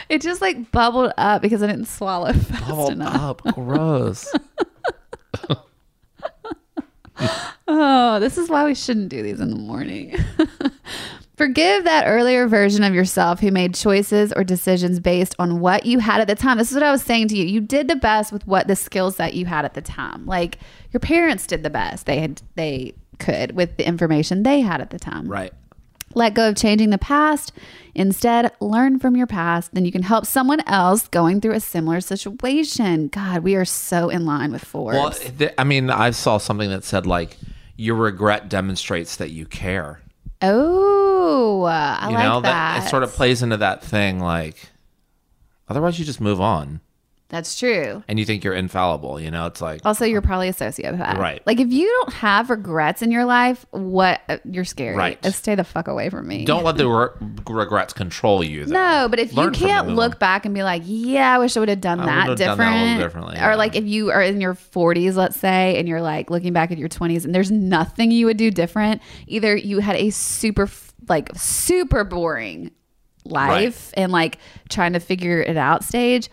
[0.09, 3.45] It just like bubbled up because I didn't swallow fast Bubbled enough.
[3.45, 3.55] up.
[3.55, 4.27] Gross.
[7.67, 10.15] Oh, this is why we shouldn't do these in the morning.
[11.39, 15.99] Forgive that earlier version of yourself who made choices or decisions based on what you
[15.99, 16.57] had at the time.
[16.57, 17.45] This is what I was saying to you.
[17.45, 20.25] You did the best with what the skills that you had at the time.
[20.25, 20.57] Like
[20.91, 24.89] your parents did the best they had they could with the information they had at
[24.89, 25.29] the time.
[25.29, 25.53] Right.
[26.13, 27.53] Let go of changing the past.
[27.95, 29.73] Instead, learn from your past.
[29.73, 33.07] Then you can help someone else going through a similar situation.
[33.07, 34.97] God, we are so in line with Forbes.
[34.97, 37.37] Well, th- I mean, I saw something that said like
[37.77, 40.01] your regret demonstrates that you care.
[40.41, 42.85] Oh, I you like know, that.
[42.85, 44.69] it sort of plays into that thing like
[45.67, 46.81] otherwise you just move on
[47.29, 48.03] That's true.
[48.07, 49.45] and you think you're infallible, you know?
[49.45, 51.17] It's like Also, you're probably a sociopath.
[51.19, 51.41] Right.
[51.45, 54.21] Like, if you don't have regrets in your life, what?
[54.27, 54.95] uh, You're scary.
[54.95, 55.23] Right.
[55.23, 56.43] Uh, Stay the fuck away from me.
[56.45, 57.09] don't let the re-
[57.47, 58.73] regrets control you though.
[58.73, 61.59] No, but if Learn you can't look back and be like, yeah, I wish I
[61.59, 62.57] would have done that different.
[62.57, 63.55] done that differently, Or yeah.
[63.55, 66.79] like if you are in your 40s, let's say, and you're like looking back at
[66.79, 69.03] your 20s and there's nothing you would do different.
[69.27, 70.67] Either you had a super,
[71.07, 72.71] like, super boring
[73.25, 76.29] life and like trying to figure it out stage,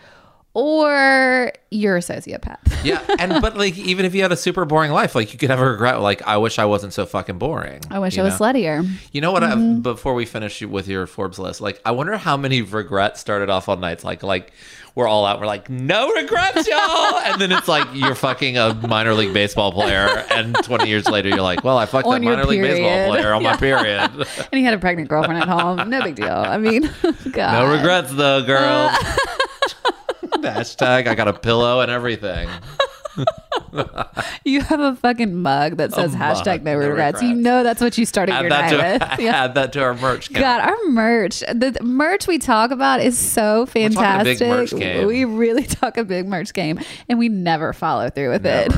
[0.57, 2.57] or you're a sociopath.
[2.83, 5.51] yeah, and but like even if you had a super boring life, like you could
[5.51, 7.81] have a regret like I wish I wasn't so fucking boring.
[7.91, 8.47] I wish I was know?
[8.47, 8.89] sluttier.
[9.11, 9.43] You know what?
[9.43, 9.77] Mm-hmm.
[9.77, 13.51] I, before we finish with your Forbes list, like I wonder how many regrets started
[13.51, 14.51] off on nights like like
[14.95, 18.73] we're all out, we're like no regrets, y'all, and then it's like you're fucking a
[18.73, 22.25] minor league baseball player, and 20 years later you're like, well, I fucked On that
[22.25, 24.09] minor league baseball player on my period.
[24.09, 25.87] And he had a pregnant girlfriend at home.
[25.87, 26.33] No big deal.
[26.33, 26.89] I mean,
[27.31, 27.51] God.
[27.53, 28.89] no regrets though, girl.
[30.55, 32.49] Hashtag I got a pillow and everything.
[34.43, 37.21] You have a fucking mug that says hashtag no no regrets.
[37.21, 39.19] You know that's what you started Add your night to with.
[39.19, 39.43] Yeah.
[39.43, 40.29] add that to our merch.
[40.31, 40.41] Count.
[40.41, 44.39] God, our merch, the merch we talk about is so fantastic.
[44.39, 45.05] big merch game.
[45.05, 48.71] We really talk a big merch game and we never follow through with it.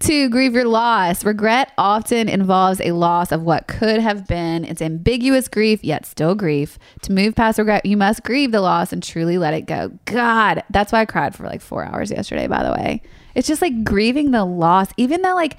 [0.00, 4.64] to grieve your loss, regret often involves a loss of what could have been.
[4.64, 6.78] It's ambiguous grief, yet still grief.
[7.02, 9.92] To move past regret, you must grieve the loss and truly let it go.
[10.06, 13.02] God, that's why I cried for like four hours yesterday, by the way.
[13.36, 15.58] It's just like grieving the loss, even though like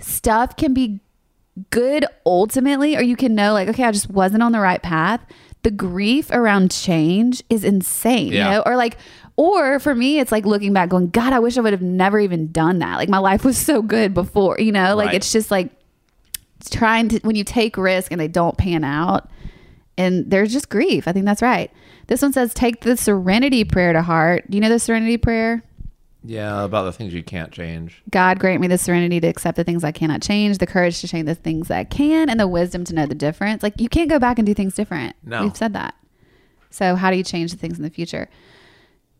[0.00, 0.98] stuff can be
[1.70, 5.20] good ultimately, or you can know, like, okay, I just wasn't on the right path.
[5.62, 8.44] The grief around change is insane, Yeah.
[8.46, 8.96] you know, or like,
[9.36, 12.18] or for me, it's like looking back, going, God, I wish I would have never
[12.18, 12.96] even done that.
[12.96, 15.14] Like, my life was so good before, you know, like Right.
[15.16, 15.70] it's just like
[16.70, 19.28] trying to, when you take risk and they don't pan out,
[19.96, 21.08] and there's just grief.
[21.08, 21.72] I think that's right.
[22.06, 24.48] This one says, take the serenity prayer to heart.
[24.48, 25.62] Do you know the serenity prayer?
[26.24, 28.02] Yeah, about the things you can't change.
[28.10, 31.08] God grant me the serenity to accept the things I cannot change, the courage to
[31.08, 33.62] change the things that I can, and the wisdom to know the difference.
[33.62, 35.14] Like you can't go back and do things different.
[35.24, 35.42] No.
[35.44, 35.94] We've said that.
[36.70, 38.28] So how do you change the things in the future?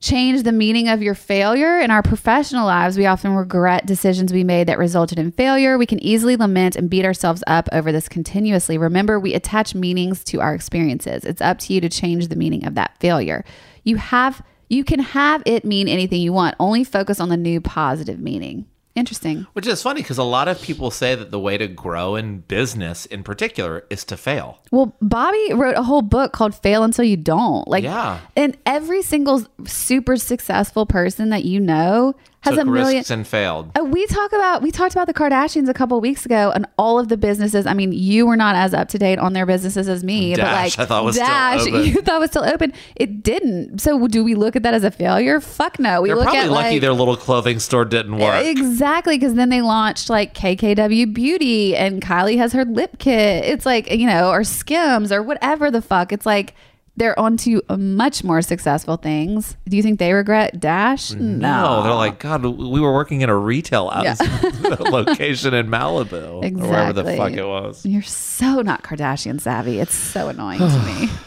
[0.01, 1.80] Change the meaning of your failure.
[1.80, 5.76] In our professional lives, we often regret decisions we made that resulted in failure.
[5.76, 8.78] We can easily lament and beat ourselves up over this continuously.
[8.78, 11.24] Remember, we attach meanings to our experiences.
[11.24, 13.44] It's up to you to change the meaning of that failure.
[13.82, 16.54] You have you can have it mean anything you want.
[16.60, 18.66] Only focus on the new positive meaning.
[18.94, 19.46] Interesting.
[19.52, 22.40] Which is funny because a lot of people say that the way to grow in
[22.40, 24.58] business, in particular, is to fail.
[24.72, 27.68] Well, Bobby wrote a whole book called Fail Until You Don't.
[27.68, 28.18] Like, Yeah.
[28.36, 32.99] and every single super successful person that you know has Took a million.
[32.99, 33.72] risks and failed.
[33.76, 36.66] Uh, we talk about we talked about the Kardashians a couple of weeks ago and
[36.78, 37.66] all of the businesses.
[37.66, 40.45] I mean, you were not as up to date on their businesses as me, but
[40.45, 41.84] like I thought was still Dash, open.
[41.84, 42.72] you thought was still open.
[42.95, 43.80] It didn't.
[43.80, 45.41] So do we look at that as a failure?
[45.41, 46.01] Fuck no.
[46.01, 48.45] We They're look probably at lucky like, their little clothing store didn't work.
[48.45, 53.45] Exactly, because then they launched like KKW Beauty and Kylie has her lip kit.
[53.47, 56.12] It's like, you know, or Skims or whatever the fuck.
[56.12, 56.55] It's like
[56.99, 59.57] they're onto much more successful things.
[59.68, 61.12] Do you think they regret Dash?
[61.12, 64.16] No, they're like, God, we were working in a retail Yeah.
[64.80, 66.44] location in Malibu.
[66.61, 67.86] Or wherever the fuck it was.
[67.86, 69.78] You're so not Kardashian savvy.
[69.80, 71.09] It's so annoying to me.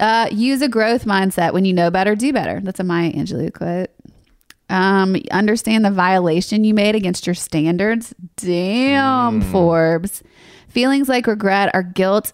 [0.00, 1.52] Uh, use a growth mindset.
[1.52, 2.60] When you know better, do better.
[2.62, 3.90] That's a Maya Angelou quote.
[4.70, 8.14] Um, understand the violation you made against your standards.
[8.36, 10.22] Damn, Forbes.
[10.68, 12.32] Feelings like regret or guilt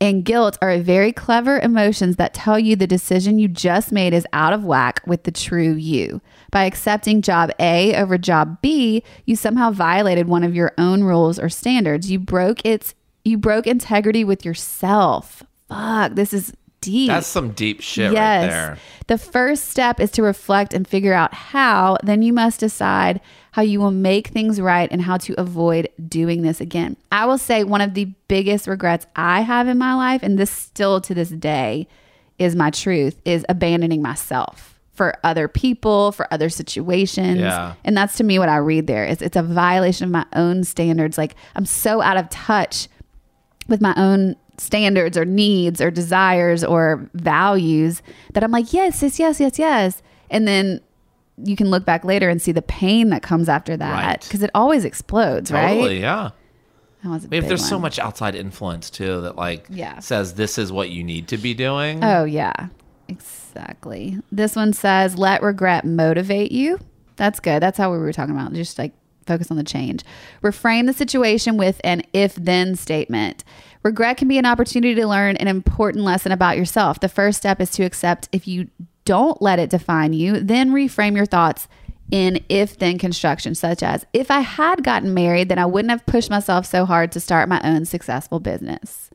[0.00, 4.26] and guilt are very clever emotions that tell you the decision you just made is
[4.32, 6.20] out of whack with the true you.
[6.50, 11.38] By accepting job A over job B, you somehow violated one of your own rules
[11.38, 12.10] or standards.
[12.10, 12.94] You broke its
[13.24, 15.42] you broke integrity with yourself.
[15.68, 17.08] Fuck, this is deep.
[17.08, 18.78] That's some deep shit right there.
[19.08, 21.98] The first step is to reflect and figure out how.
[22.04, 23.20] Then you must decide
[23.56, 26.94] how you will make things right and how to avoid doing this again.
[27.10, 30.50] I will say one of the biggest regrets I have in my life, and this
[30.50, 31.88] still to this day
[32.38, 37.38] is my truth, is abandoning myself for other people, for other situations.
[37.38, 37.72] Yeah.
[37.82, 40.62] And that's to me what I read there is it's a violation of my own
[40.62, 41.16] standards.
[41.16, 42.88] Like I'm so out of touch
[43.68, 48.02] with my own standards or needs or desires or values
[48.34, 50.02] that I'm like, yes, yes, yes, yes, yes.
[50.28, 50.82] And then
[51.44, 54.20] you can look back later and see the pain that comes after that Right.
[54.22, 55.74] because it always explodes, right?
[55.74, 56.30] Totally, yeah.
[57.02, 59.98] That was a I mean, if there's so much outside influence too that like Yeah.
[60.00, 62.02] says this is what you need to be doing.
[62.02, 62.68] Oh, yeah.
[63.08, 64.18] Exactly.
[64.32, 66.78] This one says, let regret motivate you.
[67.16, 67.62] That's good.
[67.62, 68.52] That's how we were talking about.
[68.52, 68.92] Just like
[69.26, 70.04] focus on the change.
[70.42, 73.44] Reframe the situation with an if then statement.
[73.82, 76.98] Regret can be an opportunity to learn an important lesson about yourself.
[77.00, 78.68] The first step is to accept if you
[79.06, 81.66] don't let it define you, then reframe your thoughts
[82.10, 86.04] in if then construction, such as if I had gotten married, then I wouldn't have
[86.06, 89.10] pushed myself so hard to start my own successful business.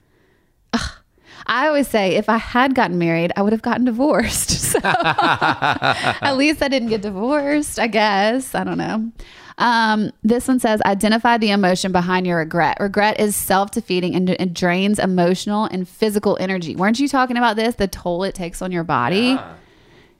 [1.47, 4.59] I always say if I had gotten married, I would have gotten divorced.
[4.71, 8.55] So at least I didn't get divorced, I guess.
[8.55, 9.11] I don't know.
[9.57, 12.77] Um, this one says identify the emotion behind your regret.
[12.79, 16.77] Regret is self defeating and it drains emotional and physical energy.
[16.77, 17.75] Weren't you talking about this?
[17.75, 19.37] The toll it takes on your body?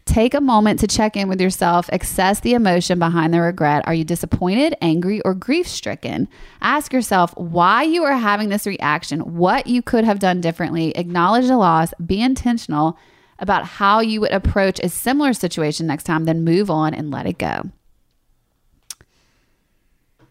[0.06, 3.84] Take a moment to check in with yourself, assess the emotion behind the regret.
[3.88, 6.28] Are you disappointed, angry, or grief stricken?
[6.62, 10.91] Ask yourself why you are having this reaction, what you could have done differently.
[10.97, 12.97] Acknowledge the loss, be intentional
[13.39, 17.26] about how you would approach a similar situation next time, then move on and let
[17.26, 17.64] it go.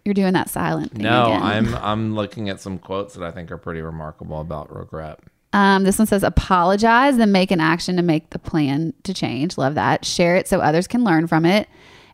[0.04, 1.02] You're doing that silent thing.
[1.02, 1.42] no, again.
[1.42, 5.20] I'm I'm looking at some quotes that I think are pretty remarkable about regret.
[5.52, 9.58] Um, this one says apologize, then make an action to make the plan to change.
[9.58, 10.04] Love that.
[10.04, 11.68] Share it so others can learn from it.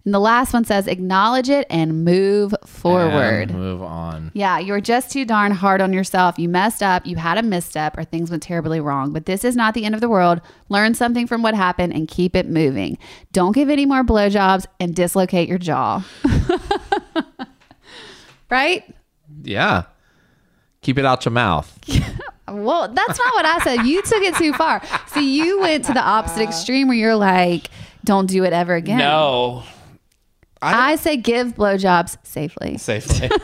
[0.06, 3.50] And the last one says acknowledge it and move forward.
[3.50, 4.30] And move on.
[4.34, 6.38] Yeah, you're just too darn hard on yourself.
[6.38, 9.12] You messed up, you had a misstep, or things went terribly wrong.
[9.12, 10.40] But this is not the end of the world.
[10.68, 12.98] Learn something from what happened and keep it moving.
[13.32, 16.04] Don't give any more blowjobs and dislocate your jaw.
[18.50, 18.84] right?
[19.42, 19.86] Yeah.
[20.82, 21.80] Keep it out your mouth.
[22.48, 23.86] Well, that's not what I said.
[23.86, 24.80] You took it too far.
[25.08, 27.68] So you went to the opposite extreme where you're like,
[28.04, 28.98] don't do it ever again.
[28.98, 29.64] No.
[30.62, 32.78] I say give blowjobs safely.
[32.78, 33.30] Safely.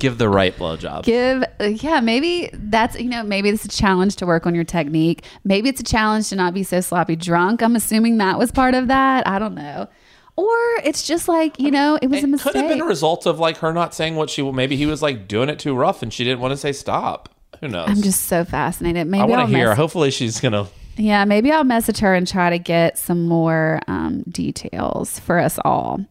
[0.00, 1.04] Give the right blowjob.
[1.04, 4.64] Give, uh, yeah, maybe that's, you know, maybe it's a challenge to work on your
[4.64, 5.24] technique.
[5.44, 7.62] Maybe it's a challenge to not be so sloppy drunk.
[7.62, 9.26] I'm assuming that was part of that.
[9.26, 9.88] I don't know.
[10.36, 12.52] Or it's just like, you know, it was a It mistake.
[12.52, 15.00] could have been a result of like her not saying what she maybe he was
[15.00, 17.30] like doing it too rough and she didn't want to say stop.
[17.60, 17.88] Who knows?
[17.88, 19.06] I'm just so fascinated.
[19.06, 19.68] Maybe I want I'll to hear.
[19.68, 20.66] mess- Hopefully she's gonna.
[20.96, 25.58] Yeah, maybe I'll message her and try to get some more um, details for us
[25.64, 26.04] all.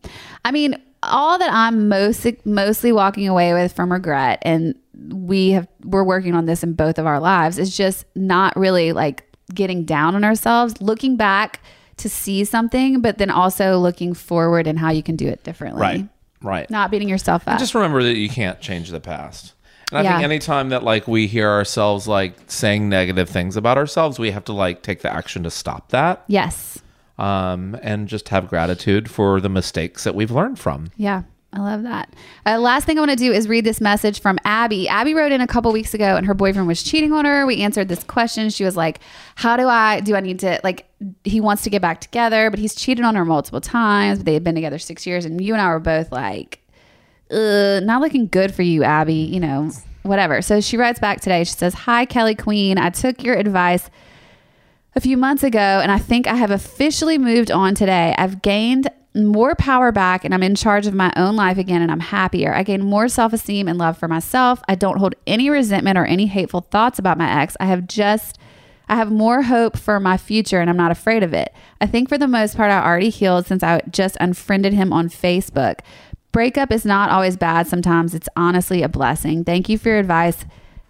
[0.43, 4.75] I mean, all that I'm most mostly walking away with from regret, and
[5.09, 8.91] we have we're working on this in both of our lives, is just not really
[8.91, 9.23] like
[9.53, 11.61] getting down on ourselves, looking back
[11.97, 15.81] to see something, but then also looking forward and how you can do it differently.
[15.81, 16.07] Right.
[16.41, 16.69] Right.
[16.69, 17.51] Not beating yourself up.
[17.51, 19.53] And just remember that you can't change the past.
[19.93, 20.13] And I Yeah.
[20.17, 24.43] think anytime that like we hear ourselves like saying negative things about ourselves, we have
[24.45, 26.23] to like take the action to stop that.
[26.27, 26.79] yes.
[27.19, 30.89] Um, and just have gratitude for the mistakes that we've learned from.
[30.97, 31.21] Yeah,
[31.53, 32.11] I love that.
[32.43, 34.89] Uh, last thing I want to do is read this message from Abby.
[34.89, 37.45] Abby wrote in a couple weeks ago, and her boyfriend was cheating on her.
[37.45, 38.49] We answered this question.
[38.49, 38.99] She was like,
[39.35, 40.15] "How do I do?
[40.15, 40.87] I need to like."
[41.23, 44.23] He wants to get back together, but he's cheated on her multiple times.
[44.23, 46.61] They had been together six years, and you and I were both like,
[47.33, 49.71] Uh, not looking good for you, Abby, you know,
[50.03, 50.41] whatever.
[50.41, 51.43] So she writes back today.
[51.43, 52.77] She says, Hi, Kelly Queen.
[52.77, 53.89] I took your advice
[54.95, 58.13] a few months ago, and I think I have officially moved on today.
[58.17, 61.91] I've gained more power back and I'm in charge of my own life again and
[61.91, 62.53] I'm happier.
[62.53, 64.61] I gain more self esteem and love for myself.
[64.67, 67.55] I don't hold any resentment or any hateful thoughts about my ex.
[67.59, 68.37] I have just.
[68.89, 71.53] I have more hope for my future and I'm not afraid of it.
[71.79, 75.07] I think for the most part, I already healed since I just unfriended him on
[75.07, 75.79] Facebook.
[76.33, 77.67] Breakup is not always bad.
[77.67, 79.45] Sometimes it's honestly a blessing.
[79.45, 80.45] Thank you for your advice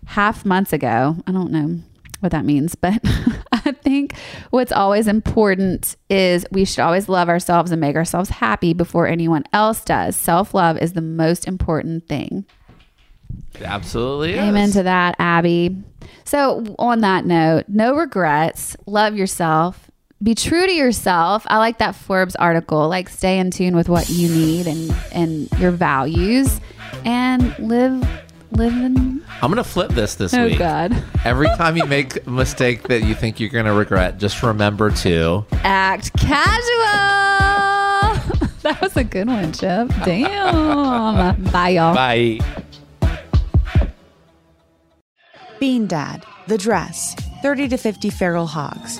[0.06, 1.18] half months ago.
[1.28, 1.80] I don't know
[2.22, 3.00] what that means, but
[3.52, 4.16] I think
[4.50, 9.44] what's always important is we should always love ourselves and make ourselves happy before anyone
[9.52, 10.16] else does.
[10.16, 12.46] Self love is the most important thing.
[13.56, 14.40] It absolutely is.
[14.40, 15.84] Amen to that, Abby.
[16.24, 19.92] So, on that note, no regrets, love yourself,
[20.24, 21.46] be true to yourself.
[21.48, 25.52] I like that Forbes article, like stay in tune with what you need and and
[25.60, 26.62] your values
[27.04, 28.08] and live
[28.52, 30.42] live in I'm gonna flip this this week.
[30.42, 30.60] Oh week.
[30.60, 31.04] god.
[31.26, 35.46] Every time you make a mistake that you think you're gonna regret, just remember to
[35.64, 36.48] Act casual.
[38.62, 39.90] that was a good one, Chip.
[40.06, 41.44] Damn.
[41.46, 41.94] Bye y'all.
[41.94, 42.40] bye.
[45.60, 49.00] Bean Dad, The Dress, 30 to 50 Feral Hogs.